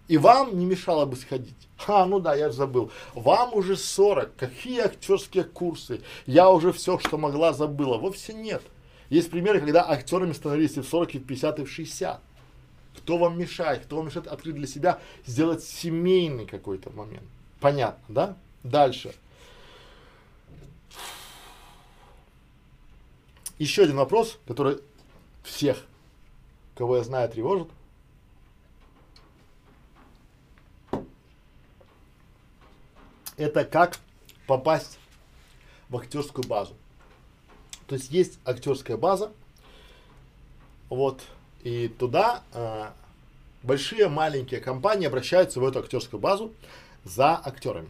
[0.07, 1.55] И вам не мешало бы сходить.
[1.87, 2.91] А, ну да, я же забыл.
[3.13, 4.35] Вам уже 40.
[4.35, 6.01] Какие актерские курсы?
[6.25, 7.97] Я уже все, что могла, забыла.
[7.97, 8.61] Вовсе нет.
[9.09, 12.21] Есть примеры, когда актерами становились и в 40, и в 50, и в 60.
[12.97, 13.85] Кто вам мешает?
[13.85, 17.27] Кто вам мешает открыть для себя, сделать семейный какой-то момент?
[17.59, 18.37] Понятно, да?
[18.63, 19.13] Дальше.
[23.57, 24.79] Еще один вопрос, который
[25.43, 25.77] всех,
[26.75, 27.69] кого я знаю, тревожит.
[33.37, 33.97] Это как
[34.47, 34.99] попасть
[35.89, 36.73] в актерскую базу.
[37.87, 39.31] То есть есть актерская база,
[40.89, 41.21] вот,
[41.63, 42.89] и туда э,
[43.63, 46.53] большие, маленькие компании обращаются в эту актерскую базу
[47.03, 47.89] за актерами.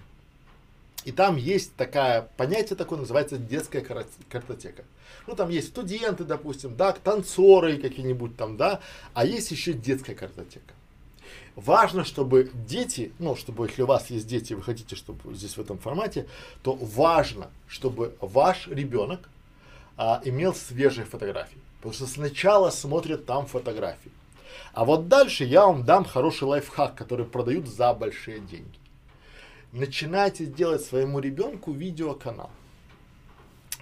[1.05, 4.85] И там есть такое понятие такое, называется детская картотека.
[5.27, 8.79] Ну, там есть студенты, допустим, да, танцоры какие-нибудь там, да,
[9.13, 10.73] а есть еще детская картотека.
[11.55, 15.61] Важно, чтобы дети, ну, чтобы если у вас есть дети, вы хотите, чтобы здесь в
[15.61, 16.27] этом формате,
[16.63, 19.29] то важно, чтобы ваш ребенок
[19.97, 21.59] а, имел свежие фотографии.
[21.77, 24.11] Потому что сначала смотрят там фотографии.
[24.73, 28.79] А вот дальше я вам дам хороший лайфхак, который продают за большие деньги.
[29.71, 32.49] Начинайте делать своему ребенку видеоканал.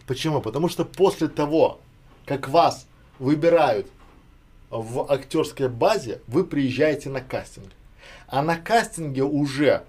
[0.08, 0.41] Почему?
[0.41, 1.80] Потому что после того,
[2.26, 2.88] как вас
[3.20, 3.88] выбирают
[4.72, 7.70] в актерской базе, вы приезжаете на кастинг.
[8.28, 9.84] А на кастинге уже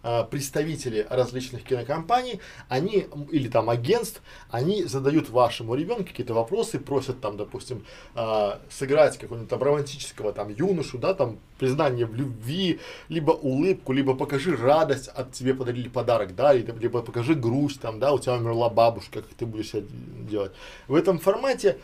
[0.00, 7.20] а, представители различных кинокомпаний, они, или там агентств, они задают вашему ребенку какие-то вопросы, просят
[7.20, 7.84] там, допустим,
[8.14, 12.78] э, сыграть какого-нибудь там романтического там юношу, да, там признание в любви,
[13.08, 17.98] либо улыбку, либо покажи радость, от тебе подарили подарок, да, либо, либо покажи грусть, там,
[17.98, 19.88] да, у тебя умерла бабушка, как ты будешь это
[20.30, 20.52] делать.
[20.86, 21.76] В этом формате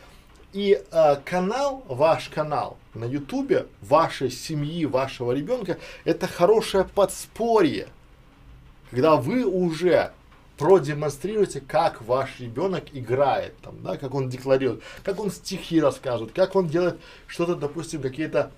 [0.55, 7.89] и э, канал, ваш канал на ютубе, вашей семьи, вашего ребенка, это хорошее подспорье
[8.95, 10.13] когда вы уже
[10.57, 16.55] продемонстрируете, как ваш ребенок играет, там, да, как он декларирует, как он стихи рассказывает, как
[16.55, 16.97] он делает
[17.27, 18.51] что-то, допустим, какие-то,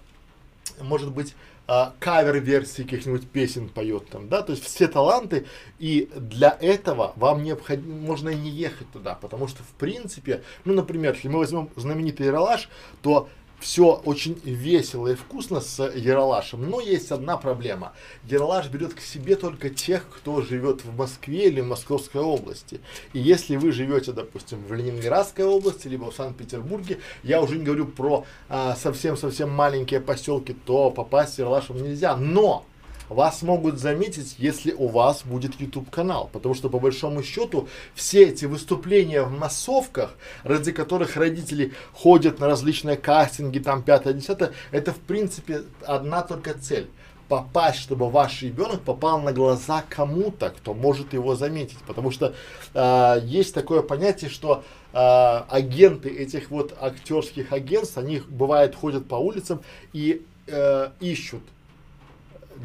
[0.80, 1.34] может быть,
[1.68, 5.45] э, кавер-версии каких-нибудь песен поет там, да, то есть все таланты,
[5.80, 10.74] и для этого вам необходимо, можно и не ехать туда, потому что, в принципе, ну,
[10.74, 12.70] например, если мы возьмем знаменитый Ералаш,
[13.01, 13.30] то
[13.60, 17.93] все очень весело и вкусно с Яралашем, но есть одна проблема.
[18.26, 22.80] Яралаш берет к себе только тех, кто живет в Москве или в Московской области.
[23.14, 27.88] И если вы живете, допустим, в Ленинградской области, либо в Санкт-Петербурге, я уже не говорю
[27.88, 32.16] про а, совсем-совсем маленькие поселки, то попасть в Яралашем нельзя.
[32.16, 32.66] Но
[33.10, 38.26] вас могут заметить, если у вас будет YouTube канал, потому что по большому счету все
[38.26, 44.99] эти выступления в массовках, ради которых родители ходят на различные кастинги, там 5-10, это в
[44.99, 46.89] принципе одна только цель
[47.28, 51.80] попасть, чтобы ваш ребенок попал на глаза кому-то, кто может его заметить.
[51.86, 52.34] Потому что
[52.74, 59.16] э, есть такое понятие, что э, агенты этих вот актерских агентств, они бывает ходят по
[59.16, 59.62] улицам
[59.93, 61.43] и э, ищут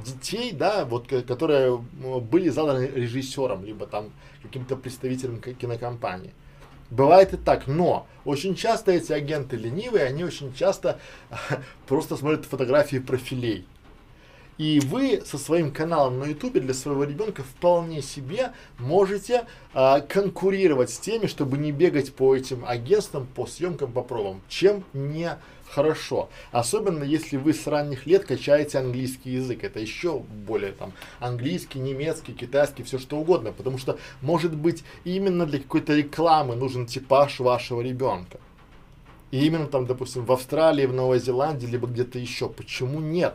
[0.05, 4.12] детей, да, вот, которые были заданы режиссером, либо там
[4.43, 6.32] каким-то представителем кинокомпании.
[6.90, 10.99] Бывает и так, но очень часто эти агенты ленивые, они очень часто
[11.86, 13.66] просто смотрят фотографии профилей.
[14.59, 20.90] И вы со своим каналом на ютубе для своего ребенка вполне себе можете а, конкурировать
[20.90, 25.38] с теми, чтобы не бегать по этим агентствам, по съемкам, по пробам, чем не
[25.72, 26.28] хорошо.
[26.50, 29.64] Особенно если вы с ранних лет качаете английский язык.
[29.64, 33.53] Это еще более там английский, немецкий, китайский, все что угодно.
[33.53, 38.38] Потому что может быть именно для какой-то рекламы нужен типаж вашего ребенка.
[39.30, 42.50] И именно там, допустим, в Австралии, в Новой Зеландии, либо где-то еще.
[42.50, 43.34] Почему нет?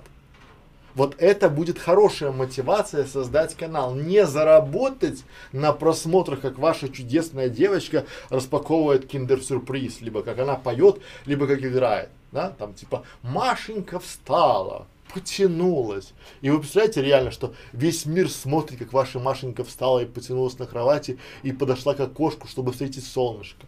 [0.97, 3.93] Вот это будет хорошая мотивация создать канал.
[3.93, 11.45] Не заработать на просмотрах, как ваша чудесная девочка распаковывает киндер-сюрприз, либо как она поет, либо
[11.45, 12.09] как играет.
[12.31, 12.49] Да?
[12.49, 16.13] Там типа Машенька встала, потянулась.
[16.41, 20.65] И вы представляете реально, что весь мир смотрит, как ваша Машенька встала и потянулась на
[20.65, 23.67] кровати и подошла к окошку, чтобы встретить солнышко.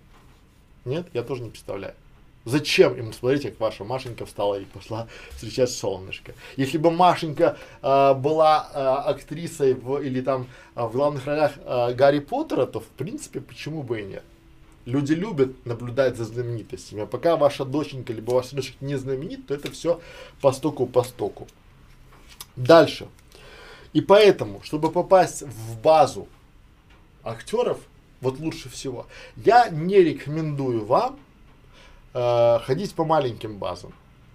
[0.83, 1.93] Нет, я тоже не представляю.
[2.49, 6.33] Зачем им смотреть, как ваша Машенька встала и пошла встречать солнышко?
[6.57, 8.79] Если бы Машенька э, была э,
[9.11, 13.83] актрисой в, или там э, в главных ролях э, Гарри Поттера, то в принципе почему
[13.83, 14.23] бы и нет?
[14.85, 17.03] Люди любят наблюдать за знаменитостями.
[17.03, 20.01] А пока ваша доченька либо ваш дочек не знаменит, то это все
[20.41, 21.47] по стоку по стоку.
[22.55, 23.07] Дальше.
[23.93, 26.27] И поэтому, чтобы попасть в базу
[27.23, 27.77] актеров,
[28.21, 31.19] вот лучше всего, я не рекомендую вам
[32.13, 33.93] э, ходить по маленьким базам.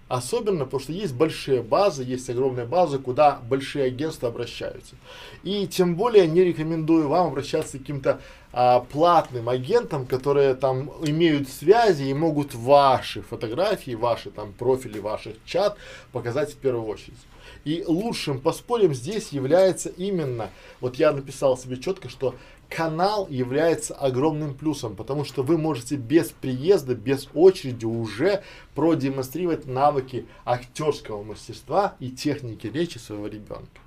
[0.09, 4.97] Особенно, потому что есть большие базы, есть огромные базы, куда большие агентства обращаются.
[5.43, 8.21] И тем более не рекомендую вам обращаться к каким-то
[8.53, 15.37] а, платным агентам, которые там имеют связи и могут ваши фотографии, ваши там профили, ваших
[15.47, 15.79] чат
[16.13, 17.19] показать в первую очередь.
[17.65, 20.51] И лучшим подспорьем здесь является именно,
[20.81, 22.35] вот я написал себе четко, что
[22.69, 28.43] канал является огромным плюсом, потому что вы можете без приезда, без очереди уже
[28.75, 33.81] продемонстрировать навыки актерского мастерства и техники речи своего ребенка.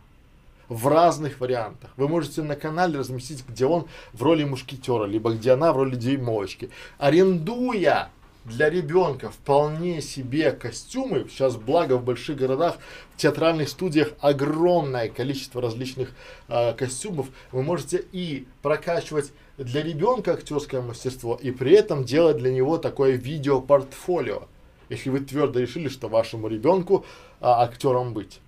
[0.69, 1.91] В разных вариантах.
[1.95, 5.95] Вы можете на канале разместить, где он в роли мушкетера, либо где она в роли
[5.95, 6.69] дюймовочки.
[6.97, 8.09] Арендуя
[8.47, 11.27] для ребенка вполне себе костюмы.
[11.29, 12.77] Сейчас, благо, в больших городах,
[13.13, 16.11] в театральных студиях огромное количество различных
[16.47, 17.27] э, костюмов.
[17.51, 23.13] Вы можете и прокачивать для ребенка актерское мастерство, и при этом делать для него такое
[23.13, 24.43] видео-портфолио,
[24.87, 27.05] если вы твердо решили, что вашему ребенку
[27.41, 28.39] а, актером быть.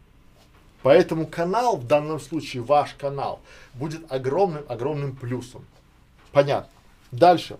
[0.83, 3.41] Поэтому канал, в данном случае ваш канал,
[3.73, 5.65] будет огромным-огромным плюсом.
[6.31, 6.71] Понятно.
[7.11, 7.57] Дальше.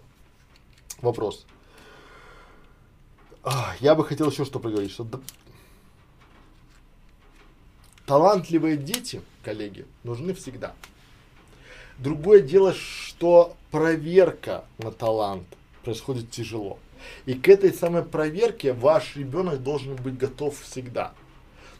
[1.01, 1.45] Вопрос.
[3.43, 5.07] А, я бы хотел еще что проговорить, что
[8.05, 10.73] талантливые дети, коллеги, нужны всегда.
[11.97, 15.45] Другое дело, что проверка на талант
[15.83, 16.79] происходит тяжело.
[17.25, 21.13] И к этой самой проверке ваш ребенок должен быть готов всегда.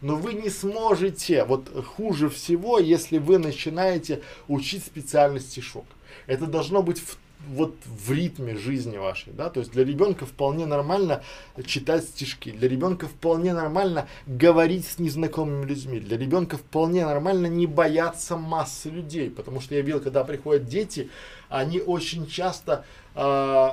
[0.02, 5.86] Но вы не сможете, вот хуже всего, если вы начинаете учить специальный стишок.
[6.26, 7.18] Это должно быть в
[7.48, 11.24] вот в ритме жизни вашей, да, то есть для ребенка вполне нормально
[11.66, 17.66] читать стишки, для ребенка вполне нормально говорить с незнакомыми людьми, для ребенка вполне нормально не
[17.66, 21.10] бояться массы людей, потому что я видел, когда приходят дети,
[21.48, 22.86] они очень часто
[23.16, 23.70] э,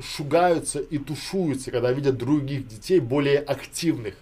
[0.00, 4.14] шугаются и тушуются, когда видят других детей более активных.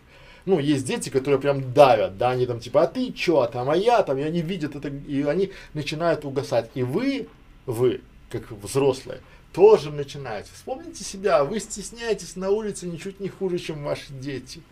[0.44, 3.76] Ну, есть дети, которые прям давят, да, они там типа, а ты чё, там, а
[3.76, 6.70] я там, и они видят это, и они начинают угасать.
[6.74, 7.28] И вы,
[7.66, 8.00] вы,
[8.40, 9.20] как взрослые,
[9.52, 10.50] тоже начинаете.
[10.54, 14.62] Вспомните себя, вы стесняетесь на улице ничуть не хуже, чем ваши дети.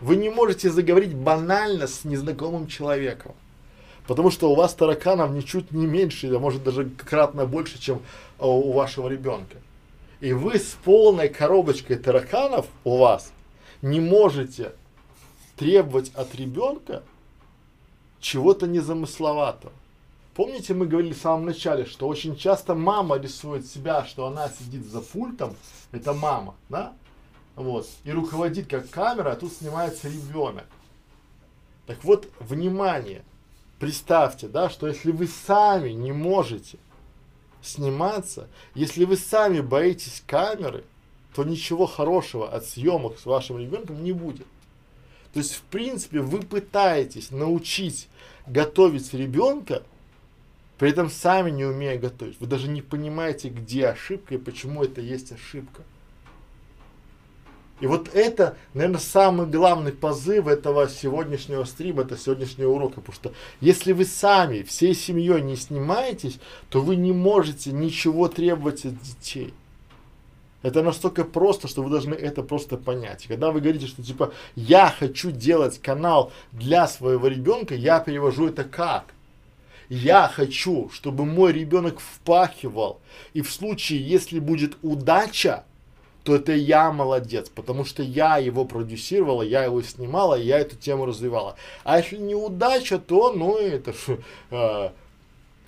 [0.00, 3.34] Вы не можете заговорить банально с незнакомым человеком.
[4.06, 8.00] Потому что у вас тараканов ничуть не меньше, а может даже кратно больше, чем
[8.38, 9.56] а, у вашего ребенка.
[10.20, 13.32] И вы с полной коробочкой тараканов у вас
[13.82, 14.72] не можете
[15.56, 17.02] требовать от ребенка
[18.20, 19.72] чего-то незамысловатого.
[20.38, 24.86] Помните, мы говорили в самом начале, что очень часто мама рисует себя, что она сидит
[24.86, 25.56] за пультом,
[25.90, 26.92] это мама, да?
[27.56, 30.66] Вот, и руководит как камера, а тут снимается ребенок.
[31.88, 33.24] Так вот, внимание,
[33.80, 36.78] представьте, да, что если вы сами не можете
[37.60, 40.84] сниматься, если вы сами боитесь камеры,
[41.34, 44.46] то ничего хорошего от съемок с вашим ребенком не будет.
[45.32, 48.06] То есть, в принципе, вы пытаетесь научить
[48.46, 49.82] готовить ребенка
[50.78, 52.40] при этом сами не умея готовить.
[52.40, 55.82] Вы даже не понимаете, где ошибка и почему это есть ошибка.
[57.80, 63.00] И вот это, наверное, самый главный позыв этого сегодняшнего стрима, это сегодняшнего урока.
[63.00, 68.84] Потому что если вы сами всей семьей не снимаетесь, то вы не можете ничего требовать
[68.84, 69.54] от детей.
[70.62, 73.24] Это настолько просто, что вы должны это просто понять.
[73.24, 78.48] И когда вы говорите, что типа я хочу делать канал для своего ребенка, я перевожу
[78.48, 79.14] это как?
[79.88, 83.00] Я хочу, чтобы мой ребенок впахивал.
[83.32, 85.64] И в случае, если будет удача,
[86.24, 91.06] то это я молодец, потому что я его продюсировала, я его снимала, я эту тему
[91.06, 91.56] развивала.
[91.84, 94.18] А если неудача, то, ну, это ж,
[94.50, 94.90] э,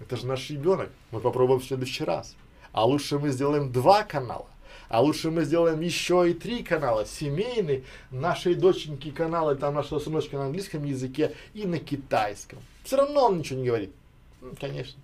[0.00, 0.90] это же наш ребенок.
[1.12, 2.36] Мы попробуем в следующий раз.
[2.72, 4.46] А лучше мы сделаем два канала.
[4.90, 7.06] А лучше мы сделаем еще и три канала.
[7.06, 12.58] Семейный, нашей доченьки каналы, там наша сыночка на английском языке и на китайском.
[12.84, 13.92] Все равно он ничего не говорит.
[14.58, 15.00] Конечно.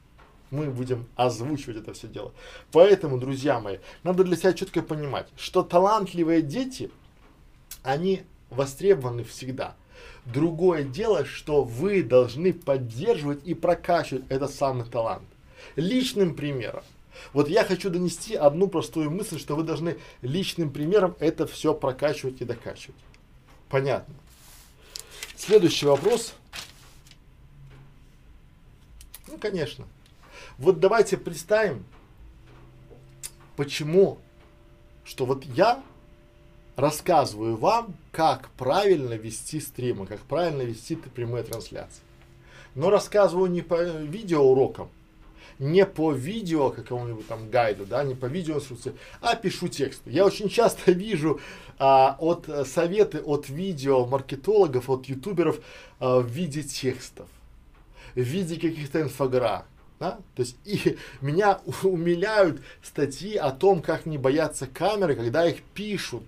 [0.51, 2.33] Мы будем озвучивать это все дело.
[2.71, 6.91] Поэтому, друзья мои, надо для себя четко понимать, что талантливые дети,
[7.83, 9.75] они востребованы всегда.
[10.25, 15.25] Другое дело, что вы должны поддерживать и прокачивать этот самый талант.
[15.75, 16.85] Личным примером.
[17.33, 22.41] Вот я хочу донести одну простую мысль, что вы должны личным примером это все прокачивать
[22.41, 22.97] и докачивать.
[23.69, 24.15] Понятно.
[25.37, 26.35] Следующий вопрос.
[29.37, 29.85] Ну, конечно.
[30.57, 31.85] Вот давайте представим,
[33.55, 34.17] почему,
[35.05, 35.83] что вот я
[36.77, 42.01] рассказываю вам, как правильно вести стримы, как правильно вести прямые трансляции.
[42.75, 44.89] Но рассказываю не по видеоурокам,
[45.59, 50.01] не по видео какому-нибудь там гайду, да, не по видео инструкции, а пишу текст.
[50.07, 51.41] Я очень часто вижу
[51.79, 55.61] а, от а, советы от видео маркетологов, от ютуберов
[55.99, 57.29] а, в виде текстов,
[58.17, 59.67] в виде каких-то инфографик.
[60.01, 60.19] Да?
[60.35, 66.25] То есть и меня умиляют статьи о том, как не бояться камеры, когда их пишут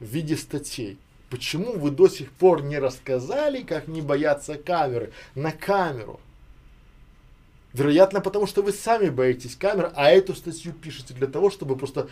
[0.00, 0.98] в виде статей.
[1.30, 6.20] Почему вы до сих пор не рассказали, как не бояться камеры на камеру?
[7.72, 12.08] Вероятно, потому что вы сами боитесь камер, а эту статью пишете для того, чтобы просто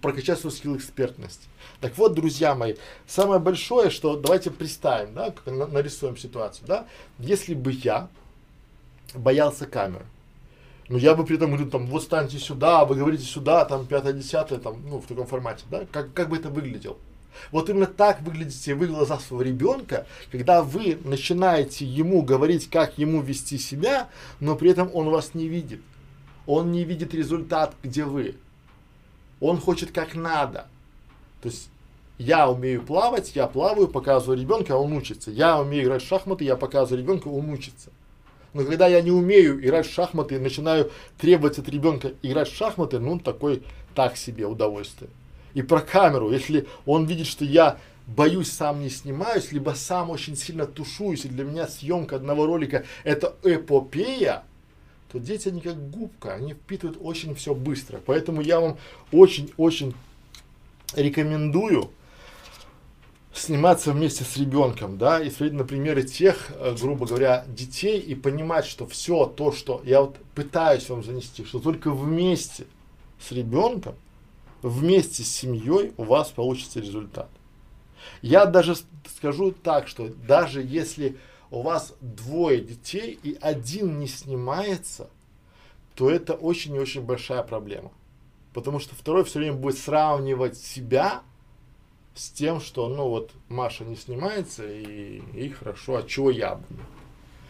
[0.00, 1.48] прокачать свой скилл экспертности.
[1.82, 2.76] Так вот, друзья мои,
[3.06, 6.86] самое большое, что давайте представим, да, нарисуем ситуацию, да,
[7.18, 8.08] если бы я
[9.14, 10.04] боялся камеры,
[10.88, 14.12] ну я бы при этом говорю, там, вот станьте сюда, вы говорите сюда, там, пятое,
[14.12, 16.96] десятое, там, ну, в таком формате, да, как, как бы это выглядело?
[17.50, 22.98] Вот именно так выглядите вы в глазах своего ребенка, когда вы начинаете ему говорить, как
[22.98, 24.08] ему вести себя,
[24.40, 25.80] но при этом он вас не видит.
[26.46, 28.36] Он не видит результат, где вы.
[29.40, 30.66] Он хочет как надо.
[31.40, 31.68] То есть
[32.18, 35.30] я умею плавать, я плаваю, показываю ребенка, он учится.
[35.30, 37.90] Я умею играть в шахматы, я показываю ребенку, он учится.
[38.54, 42.56] Но когда я не умею играть в шахматы и начинаю требовать от ребенка играть в
[42.56, 43.62] шахматы, ну такой
[43.94, 45.10] так себе удовольствие
[45.54, 46.30] и про камеру.
[46.30, 51.28] Если он видит, что я боюсь, сам не снимаюсь, либо сам очень сильно тушуюсь, и
[51.28, 54.44] для меня съемка одного ролика это эпопея,
[55.10, 58.00] то дети, они как губка, они впитывают очень все быстро.
[58.04, 58.78] Поэтому я вам
[59.12, 59.94] очень-очень
[60.94, 61.90] рекомендую
[63.34, 68.14] сниматься вместе с ребенком, да, и смотреть на примеры тех, э, грубо говоря, детей и
[68.14, 72.66] понимать, что все то, что я вот пытаюсь вам занести, что только вместе
[73.18, 73.94] с ребенком
[74.62, 77.28] вместе с семьей у вас получится результат.
[78.20, 78.76] Я даже
[79.16, 81.18] скажу так, что даже если
[81.50, 85.10] у вас двое детей и один не снимается,
[85.94, 87.90] то это очень и очень большая проблема.
[88.54, 91.22] Потому что второй все время будет сравнивать себя
[92.14, 96.82] с тем, что, ну вот, Маша не снимается, и, и хорошо, а чего я буду?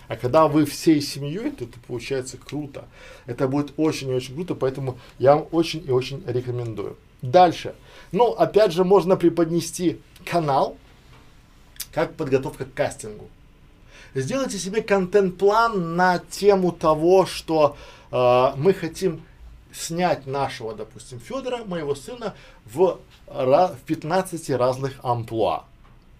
[0.09, 2.85] А когда вы всей семьей, то это получается круто.
[3.27, 6.97] Это будет очень и очень круто, поэтому я вам очень и очень рекомендую.
[7.23, 7.75] Дальше.
[8.11, 10.77] Ну, опять же, можно преподнести канал,
[11.93, 13.29] как подготовка к кастингу.
[14.15, 17.77] Сделайте себе контент-план на тему того, что
[18.11, 19.23] э, мы хотим
[19.73, 22.35] снять нашего, допустим, Федора, моего сына,
[22.67, 23.01] в,
[23.33, 25.64] в 15 разных амплуа.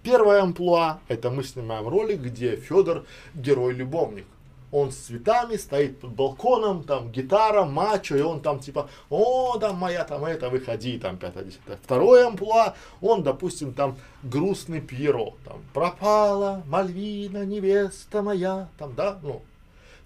[0.02, 3.04] Первое амплуа– это мы снимаем ролик, где Федор
[3.34, 4.26] герой-любовник
[4.72, 9.76] он с цветами стоит под балконом, там гитара, мачо, и он там типа, о, там
[9.76, 11.78] моя, там это, выходи, там пятое, десятое.
[11.82, 19.42] Второе амплуа, он, допустим, там грустный Пьеро, там пропала Мальвина, невеста моя, там, да, ну.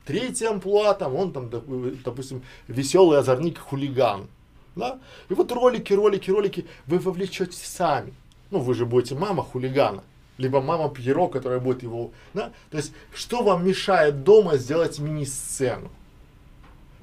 [0.04, 1.48] Третье амплуа, там он там,
[2.04, 4.28] допустим, веселый озорник хулиган,
[4.76, 5.00] да.
[5.28, 8.14] И вот ролики, ролики, ролики вы вовлечете сами.
[8.50, 10.04] Ну, вы же будете мама хулигана
[10.38, 12.52] либо мама Пьеро, которая будет его, да?
[12.70, 15.90] То есть, что вам мешает дома сделать мини-сцену?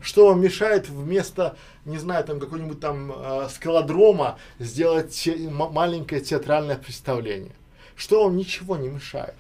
[0.02, 1.56] Что вам мешает вместо,
[1.86, 7.56] не знаю, там какой-нибудь там э, скалодрома сделать те, маленькое театральное представление?
[7.96, 9.36] Что вам ничего не мешает?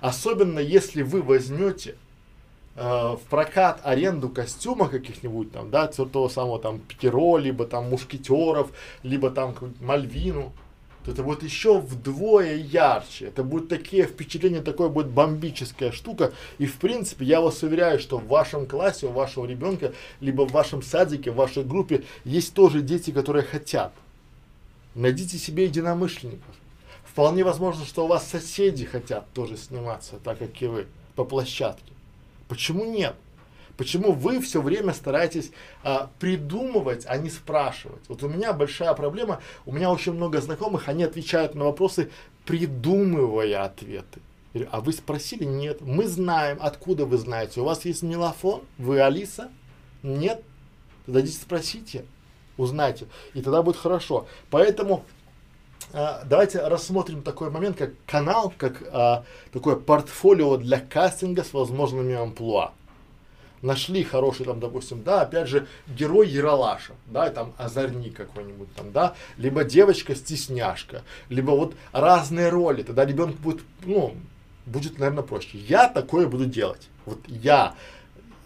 [0.00, 1.96] Особенно если вы возьмете
[2.76, 8.70] в прокат аренду костюма каких-нибудь там, да, того самого там Пьеро, либо там мушкетеров,
[9.02, 10.52] либо там Мальвину
[11.06, 13.26] то это будет еще вдвое ярче.
[13.26, 16.32] Это будет такие впечатления, такое будет бомбическая штука.
[16.58, 20.50] И в принципе, я вас уверяю, что в вашем классе, у вашего ребенка, либо в
[20.50, 23.92] вашем садике, в вашей группе есть тоже дети, которые хотят.
[24.96, 26.56] Найдите себе единомышленников.
[27.04, 31.95] Вполне возможно, что у вас соседи хотят тоже сниматься, так как и вы, по площадке.
[32.48, 33.16] Почему нет?
[33.76, 35.50] Почему вы все время стараетесь
[35.82, 38.02] а, придумывать, а не спрашивать?
[38.08, 42.10] Вот у меня большая проблема, у меня очень много знакомых, они отвечают на вопросы,
[42.46, 44.20] придумывая ответы.
[44.70, 45.44] А вы спросили?
[45.44, 45.82] Нет.
[45.82, 46.58] Мы знаем.
[46.60, 47.60] Откуда вы знаете?
[47.60, 48.62] У вас есть мелофон?
[48.78, 49.50] Вы Алиса?
[50.02, 50.42] Нет?
[51.04, 52.06] Тогда спросите,
[52.56, 53.06] узнайте.
[53.34, 54.26] И тогда будет хорошо.
[54.50, 55.04] Поэтому
[55.92, 62.14] а, давайте рассмотрим такой момент, как канал, как а, такое портфолио для кастинга с возможными
[62.14, 62.72] амплуа
[63.62, 69.14] нашли хороший там, допустим, да, опять же, герой Яралаша, да, там озорник какой-нибудь там, да,
[69.36, 74.14] либо девочка-стесняшка, либо вот разные роли, тогда ребенку будет, ну,
[74.64, 75.58] будет, наверное, проще.
[75.58, 76.88] Я такое буду делать.
[77.04, 77.74] Вот я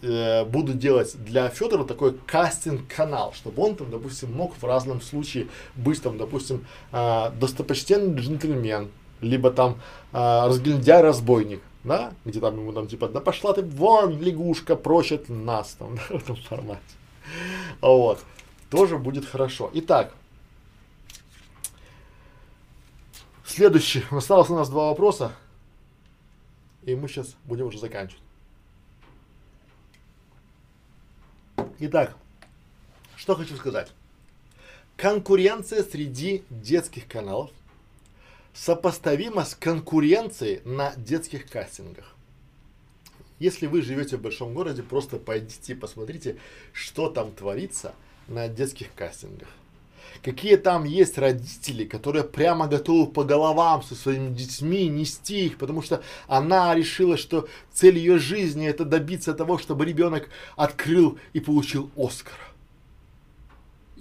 [0.01, 5.47] э, буду делать для Федора такой кастинг-канал, чтобы он там, допустим, мог в разном случае
[5.75, 8.89] быть там, допустим, э, достопочтенный джентльмен,
[9.21, 9.79] либо там
[10.11, 15.75] э, разгильдяй-разбойник, да, где там ему там типа, да пошла ты вон, лягушка, прочит нас
[15.79, 16.81] там, да, в этом формате.
[17.81, 18.19] Вот,
[18.69, 19.69] тоже будет хорошо.
[19.73, 20.13] Итак,
[23.45, 25.31] следующий, осталось у нас два вопроса,
[26.83, 28.21] и мы сейчас будем уже заканчивать.
[31.83, 32.15] Итак,
[33.15, 33.91] что хочу сказать.
[34.97, 37.49] Конкуренция среди детских каналов
[38.53, 42.15] сопоставимо с конкуренцией на детских кастингах.
[43.39, 46.37] Если вы живете в большом городе, просто пойдите и посмотрите,
[46.71, 47.95] что там творится
[48.27, 49.49] на детских кастингах.
[50.23, 55.81] Какие там есть родители, которые прямо готовы по головам со своими детьми нести их, потому
[55.81, 61.89] что она решила, что цель ее жизни это добиться того, чтобы ребенок открыл и получил
[61.95, 62.50] Оскар.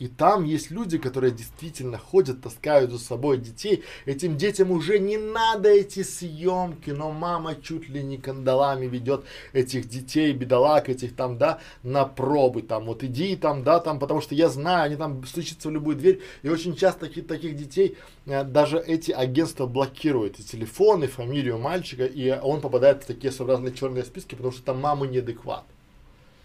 [0.01, 3.85] И там есть люди, которые действительно ходят, таскают за собой детей.
[4.07, 9.91] Этим детям уже не надо эти съемки, но мама чуть ли не кандалами ведет этих
[9.91, 12.63] детей, бедолаг этих там, да, на пробы.
[12.63, 15.97] Там вот иди там, да, там, потому что я знаю, они там стучатся в любую
[15.97, 16.23] дверь.
[16.43, 20.41] И очень часто таких, таких детей э, даже эти агентства блокируют.
[20.41, 24.63] И телефон, и фамилию мальчика, и он попадает в такие своеобразные черные списки, потому что
[24.63, 25.65] там мамы неадекват.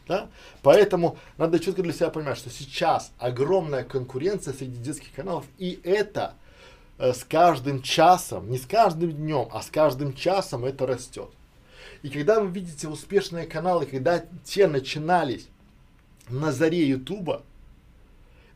[0.08, 0.30] Да?
[0.62, 6.36] Поэтому надо четко для себя понимать, что сейчас огромная конкуренция среди детских каналов, и это
[6.98, 11.30] э, с каждым часом, не с каждым днем, а с каждым часом это растет.
[12.04, 15.48] И когда вы видите успешные каналы, когда те начинались
[16.30, 17.42] на заре Ютуба,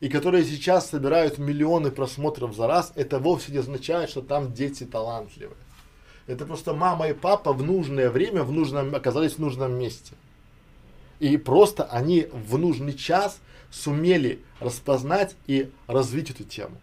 [0.00, 4.84] и которые сейчас собирают миллионы просмотров за раз, это вовсе не означает, что там дети
[4.84, 5.56] талантливые.
[6.26, 10.14] Это просто мама и папа в нужное время в нужном, оказались в нужном месте.
[11.20, 13.38] И просто они в нужный час
[13.70, 16.76] сумели распознать и развить эту тему.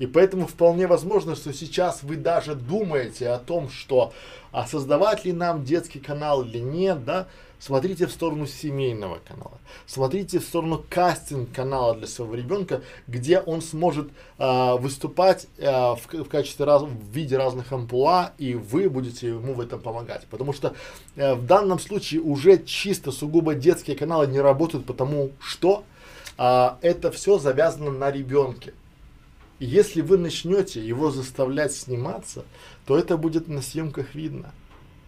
[0.00, 4.14] И поэтому вполне возможно, что сейчас вы даже думаете о том, что
[4.50, 7.28] а создавать ли нам детский канал или нет, да,
[7.58, 13.60] смотрите в сторону семейного канала, смотрите в сторону кастинг канала для своего ребенка, где он
[13.60, 19.28] сможет э, выступать э, в, в качестве раз, в виде разных амплуа, и вы будете
[19.28, 20.26] ему в этом помогать.
[20.30, 20.74] Потому что
[21.16, 25.84] э, в данном случае уже чисто сугубо детские каналы не работают, потому что
[26.38, 28.72] э, это все завязано на ребенке.
[29.60, 32.44] Если вы начнете его заставлять сниматься,
[32.86, 34.52] то это будет на съемках видно.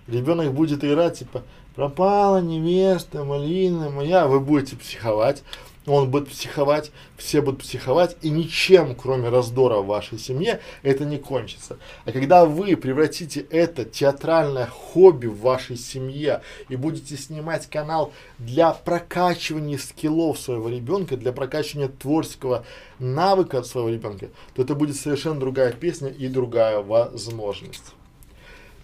[0.06, 1.42] Ребенок будет играть, типа,
[1.74, 5.42] пропала невеста, малина моя, вы будете психовать,
[5.86, 11.18] он будет психовать, все будут психовать, и ничем, кроме раздора в вашей семье, это не
[11.18, 11.78] кончится.
[12.04, 18.72] А когда вы превратите это театральное хобби в вашей семье и будете снимать канал для
[18.72, 22.64] прокачивания скиллов своего ребенка, для прокачивания творческого
[22.98, 27.94] навыка своего ребенка, то это будет совершенно другая песня и другая возможность.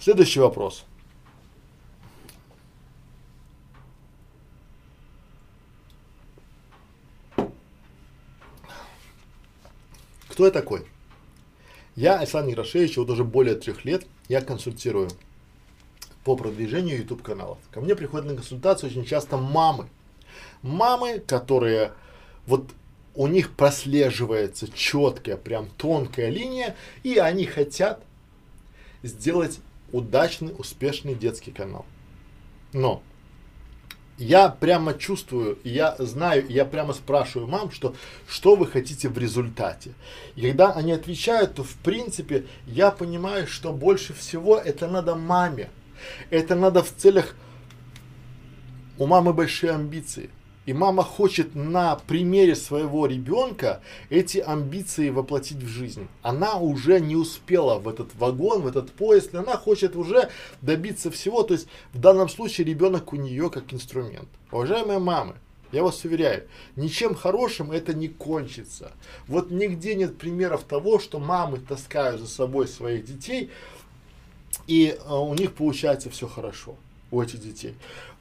[0.01, 0.84] Следующий вопрос.
[10.39, 10.84] Кто я такой?
[11.97, 15.11] Я Александр Грошевич, вот уже более трех лет я консультирую
[16.22, 17.59] по продвижению YouTube каналов.
[17.72, 19.89] Ко мне приходят на консультацию очень часто мамы.
[20.62, 21.91] Мамы, которые
[22.47, 22.70] вот
[23.16, 28.01] у них прослеживается четкая, прям тонкая линия, и они хотят
[29.03, 29.59] сделать
[29.91, 31.84] удачный, успешный детский канал.
[32.72, 33.03] Но
[34.19, 37.95] я прямо чувствую, я знаю, я прямо спрашиваю мам, что,
[38.29, 39.93] что вы хотите в результате.
[40.35, 45.71] И когда они отвечают, то в принципе я понимаю, что больше всего это надо маме.
[46.31, 47.35] Это надо в целях,
[48.99, 50.31] у мамы большие амбиции.
[50.69, 56.09] И мама хочет на примере своего ребенка эти амбиции воплотить в жизнь.
[56.21, 60.29] Она уже не успела в этот вагон, в этот поезд, она хочет уже
[60.61, 61.43] добиться всего.
[61.43, 64.29] То есть в данном случае ребенок у нее как инструмент.
[64.53, 65.37] Уважаемые мамы,
[65.73, 66.47] я вас уверяю,
[66.77, 68.93] ничем хорошим это не кончится.
[69.27, 73.49] Вот нигде нет примеров того, что мамы таскают за собой своих детей,
[74.66, 76.77] и э, у них получается все хорошо
[77.11, 77.75] у этих детей.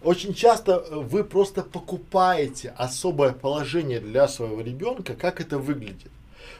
[0.03, 6.11] Очень часто э, вы просто покупаете особое положение для своего ребенка, как это выглядит.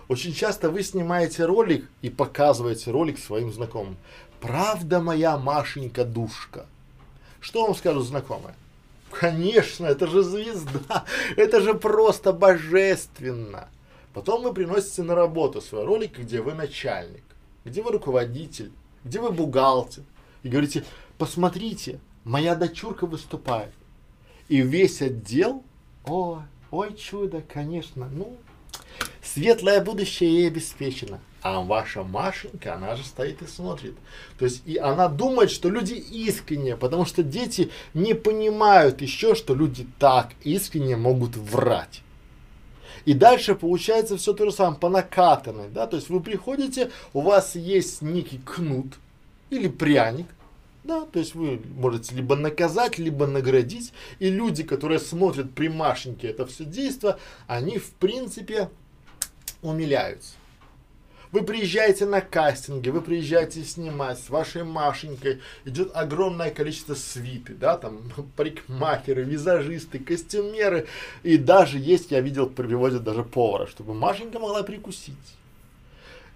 [0.07, 3.97] Очень часто вы снимаете ролик и показываете ролик своим знакомым.
[4.41, 6.65] Правда моя Машенька душка.
[7.39, 8.55] Что вам скажут знакомые?
[9.11, 11.05] Конечно, это же звезда,
[11.37, 13.69] это же просто божественно.
[14.13, 17.23] Потом вы приносите на работу свой ролик, где вы начальник,
[17.63, 18.71] где вы руководитель,
[19.03, 20.03] где вы бухгалтер.
[20.43, 20.83] И говорите,
[21.17, 23.71] посмотрите, моя дочурка выступает.
[24.49, 25.63] И весь отдел,
[26.05, 28.37] ой, ой, чудо, конечно, ну,
[29.23, 31.19] светлое будущее ей обеспечено.
[31.41, 33.95] А ваша Машенька, она же стоит и смотрит.
[34.37, 39.55] То есть, и она думает, что люди искренние, потому что дети не понимают еще, что
[39.55, 42.01] люди так искренне могут врать.
[43.05, 47.21] И дальше получается все то же самое, по накатанной, да, то есть вы приходите, у
[47.21, 48.97] вас есть некий кнут
[49.49, 50.27] или пряник,
[50.87, 53.93] да, то есть вы можете либо наказать, либо наградить.
[54.19, 58.69] И люди, которые смотрят при Машеньке это все действо, они в принципе
[59.61, 60.33] умиляются.
[61.31, 67.77] Вы приезжаете на кастинги, вы приезжаете снимать с вашей Машенькой, идет огромное количество свиты, да,
[67.77, 70.87] там парикмахеры, визажисты, костюмеры,
[71.23, 75.15] и даже есть, я видел, приводят даже повара, чтобы Машенька могла прикусить.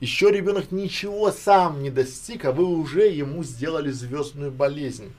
[0.02, 5.14] Еще ребенок ничего сам не достиг, а вы уже ему сделали звездную болезнь.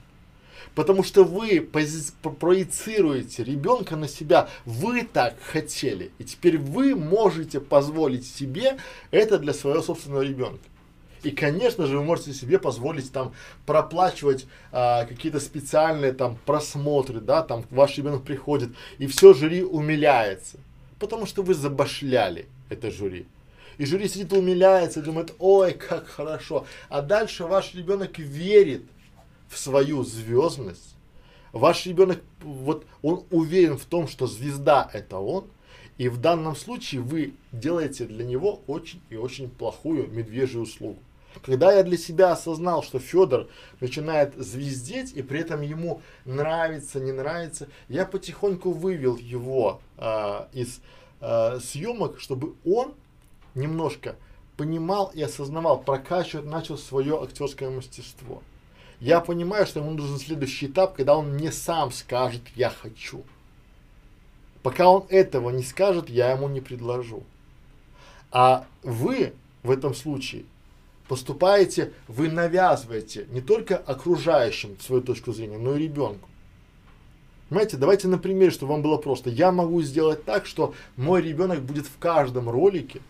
[0.74, 8.26] Потому что вы проецируете ребенка на себя, вы так хотели, и теперь вы можете позволить
[8.26, 8.76] себе
[9.12, 10.64] это для своего собственного ребенка.
[11.22, 13.32] И, конечно же, вы можете себе позволить там
[13.66, 20.58] проплачивать а, какие-то специальные там просмотры, да, там ваш ребенок приходит, и все жюри умиляется,
[20.98, 23.26] потому что вы забашляли это жюри.
[23.82, 26.66] И жюри сидит, умиляется, думает, ой, как хорошо.
[26.88, 28.84] А дальше ваш ребенок верит
[29.48, 30.94] в свою звездность.
[31.50, 35.46] Ваш ребенок, вот он уверен в том, что звезда это он.
[35.98, 41.00] И в данном случае вы делаете для него очень и очень плохую медвежью услугу.
[41.44, 43.48] Когда я для себя осознал, что Федор
[43.80, 50.80] начинает звездеть, и при этом ему нравится, не нравится, я потихоньку вывел его э, из
[51.20, 52.94] э, съемок, чтобы он
[53.54, 54.16] немножко
[54.56, 58.42] понимал и осознавал, прокачивать начал свое актерское мастерство.
[59.00, 63.24] Я понимаю, что ему нужен следующий этап, когда он мне сам скажет «я хочу».
[64.62, 67.24] Пока он этого не скажет, я ему не предложу.
[68.30, 69.32] А вы
[69.64, 70.44] в этом случае
[71.08, 76.28] поступаете, вы навязываете не только окружающим свою точку зрения, но и ребенку.
[77.48, 79.28] Понимаете, давайте на примере, чтобы вам было просто.
[79.28, 83.02] Я могу сделать так, что мой ребенок будет в каждом ролике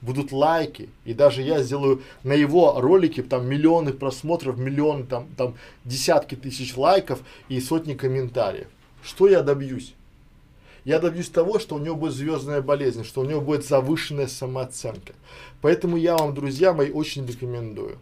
[0.00, 5.54] будут лайки, и даже я сделаю на его ролике там миллионы просмотров, миллионы там, там
[5.84, 8.68] десятки тысяч лайков и сотни комментариев.
[9.02, 9.94] Что я добьюсь?
[10.84, 15.12] Я добьюсь того, что у него будет звездная болезнь, что у него будет завышенная самооценка.
[15.60, 17.98] Поэтому я вам, друзья мои, очень рекомендую.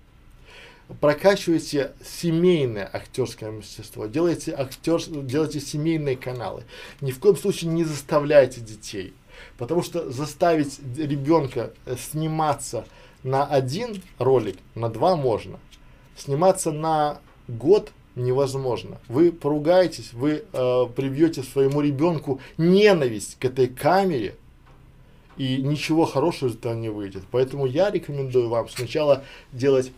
[1.01, 6.63] Прокачивайте семейное актерское мастерство, делайте, актер, делайте семейные каналы.
[7.03, 9.13] Ни в коем случае не заставляйте детей
[9.57, 12.85] Потому что заставить ребенка э, сниматься
[13.23, 15.59] на один ролик, на два можно.
[16.17, 18.99] Сниматься на год невозможно.
[19.09, 24.35] Вы поругаетесь, вы э, привьете своему ребенку ненависть к этой камере,
[25.37, 27.23] и ничего хорошего из этого не выйдет.
[27.31, 29.93] Поэтому я рекомендую вам сначала делать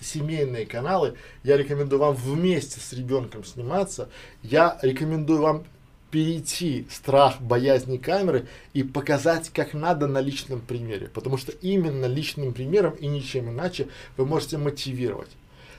[0.00, 4.08] семейные каналы, я рекомендую вам вместе с ребенком сниматься,
[4.42, 5.64] я рекомендую вам
[6.10, 11.08] перейти страх, боязни камеры и показать, как надо на личном примере.
[11.08, 15.30] Потому что именно личным примером и ничем иначе вы можете мотивировать.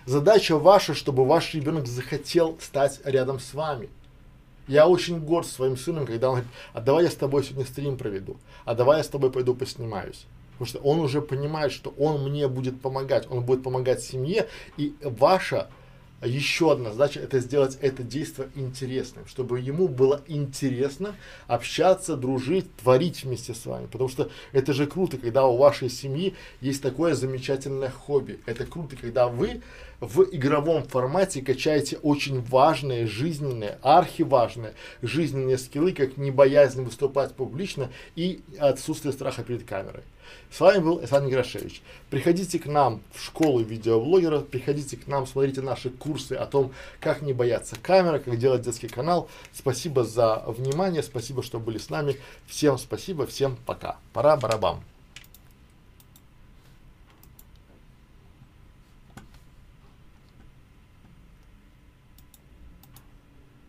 [0.06, 3.90] Задача ваша, чтобы ваш ребенок захотел стать рядом с вами.
[4.68, 7.98] Я очень горд своим сыном, когда он говорит, а давай я с тобой сегодня стрим
[7.98, 10.26] проведу, а давай я с тобой пойду поснимаюсь.
[10.54, 14.94] Потому что он уже понимает, что он мне будет помогать, он будет помогать семье, и
[15.02, 15.70] ваша
[16.28, 21.16] еще одна задача это сделать это действие интересным, чтобы ему было интересно
[21.48, 23.88] общаться, дружить, творить вместе с вами.
[23.88, 28.40] Потому что это же круто, когда у вашей семьи есть такое замечательное хобби.
[28.46, 29.62] Это круто, когда вы
[30.00, 37.92] в игровом формате качаете очень важные, жизненные, архиважные жизненные скиллы, как не боязнь выступать публично
[38.16, 40.04] и отсутствие страха перед камерой.
[40.52, 41.82] С вами был Александр Грашевич.
[42.10, 47.22] Приходите к нам в школу видеоблогера, приходите к нам, смотрите наши курсы о том, как
[47.22, 49.30] не бояться камеры, как делать детский канал.
[49.54, 52.18] Спасибо за внимание, спасибо, что были с нами.
[52.48, 53.98] Всем спасибо, всем пока.
[54.14, 54.84] Пора барабам.